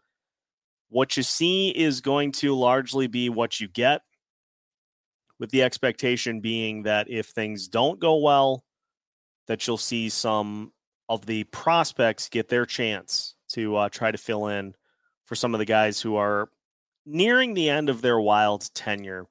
what 0.88 1.16
you 1.16 1.22
see 1.22 1.70
is 1.70 2.02
going 2.02 2.32
to 2.32 2.54
largely 2.54 3.06
be 3.06 3.30
what 3.30 3.60
you 3.60 3.68
get, 3.68 4.02
with 5.38 5.50
the 5.50 5.62
expectation 5.62 6.40
being 6.40 6.82
that 6.82 7.08
if 7.08 7.26
things 7.26 7.66
don't 7.68 7.98
go 7.98 8.16
well, 8.16 8.62
that 9.48 9.66
you'll 9.66 9.78
see 9.78 10.08
some 10.08 10.72
of 11.08 11.26
the 11.26 11.44
prospects 11.44 12.28
get 12.28 12.48
their 12.48 12.66
chance 12.66 13.34
to 13.48 13.76
uh, 13.76 13.88
try 13.88 14.10
to 14.10 14.18
fill 14.18 14.48
in 14.48 14.74
for 15.24 15.34
some 15.34 15.54
of 15.54 15.58
the 15.58 15.64
guys 15.64 16.00
who 16.00 16.16
are 16.16 16.48
nearing 17.04 17.54
the 17.54 17.68
end 17.68 17.88
of 17.88 18.02
their 18.02 18.20
wild 18.20 18.72
tenure 18.74 19.26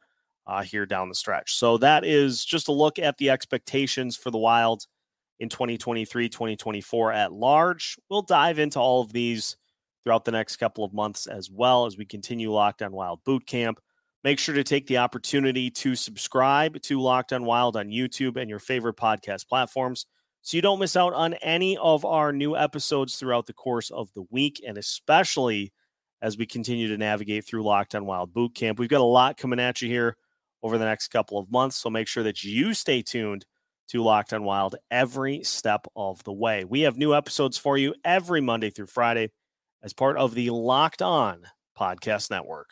uh, 0.47 0.63
here 0.63 0.85
down 0.85 1.09
the 1.09 1.15
stretch. 1.15 1.55
So 1.55 1.77
that 1.77 2.05
is 2.05 2.43
just 2.43 2.67
a 2.67 2.73
look 2.73 2.99
at 2.99 3.17
the 3.17 3.29
expectations 3.29 4.17
for 4.17 4.31
the 4.31 4.37
Wild 4.37 4.85
in 5.39 5.49
2023, 5.49 6.29
2024 6.29 7.11
at 7.11 7.31
large. 7.31 7.97
We'll 8.09 8.21
dive 8.21 8.59
into 8.59 8.79
all 8.79 9.01
of 9.01 9.13
these 9.13 9.57
throughout 10.03 10.25
the 10.25 10.31
next 10.31 10.57
couple 10.57 10.83
of 10.83 10.93
months 10.93 11.27
as 11.27 11.49
well 11.49 11.85
as 11.85 11.97
we 11.97 12.05
continue 12.05 12.51
Locked 12.51 12.81
on 12.81 12.91
Wild 12.91 13.23
Boot 13.23 13.45
Camp. 13.45 13.79
Make 14.23 14.39
sure 14.39 14.53
to 14.53 14.63
take 14.63 14.85
the 14.87 14.99
opportunity 14.99 15.71
to 15.71 15.95
subscribe 15.95 16.79
to 16.83 17.01
Locked 17.01 17.33
on 17.33 17.43
Wild 17.43 17.75
on 17.75 17.89
YouTube 17.89 18.37
and 18.37 18.49
your 18.49 18.59
favorite 18.59 18.97
podcast 18.97 19.47
platforms 19.47 20.05
so 20.43 20.57
you 20.57 20.61
don't 20.61 20.79
miss 20.79 20.95
out 20.95 21.13
on 21.13 21.35
any 21.35 21.77
of 21.77 22.03
our 22.03 22.33
new 22.33 22.55
episodes 22.55 23.15
throughout 23.15 23.45
the 23.45 23.53
course 23.53 23.89
of 23.91 24.11
the 24.13 24.23
week 24.31 24.61
and 24.65 24.77
especially 24.77 25.71
as 26.21 26.37
we 26.37 26.45
continue 26.45 26.87
to 26.87 26.97
navigate 26.97 27.45
through 27.45 27.63
Locked 27.63 27.95
on 27.95 28.05
Wild 28.05 28.33
Boot 28.33 28.53
Camp. 28.53 28.77
We've 28.77 28.89
got 28.89 29.01
a 29.01 29.03
lot 29.03 29.37
coming 29.37 29.59
at 29.59 29.81
you 29.81 29.87
here 29.87 30.17
over 30.63 30.77
the 30.77 30.85
next 30.85 31.09
couple 31.09 31.37
of 31.37 31.51
months. 31.51 31.75
So 31.75 31.89
make 31.89 32.07
sure 32.07 32.23
that 32.23 32.43
you 32.43 32.73
stay 32.73 33.01
tuned 33.01 33.45
to 33.89 34.01
Locked 34.01 34.33
on 34.33 34.43
Wild 34.43 34.75
every 34.89 35.43
step 35.43 35.87
of 35.95 36.23
the 36.23 36.31
way. 36.31 36.63
We 36.63 36.81
have 36.81 36.97
new 36.97 37.13
episodes 37.13 37.57
for 37.57 37.77
you 37.77 37.93
every 38.05 38.41
Monday 38.41 38.69
through 38.69 38.87
Friday 38.87 39.31
as 39.83 39.93
part 39.93 40.17
of 40.17 40.33
the 40.33 40.49
Locked 40.49 41.01
On 41.01 41.43
Podcast 41.77 42.29
Network. 42.29 42.69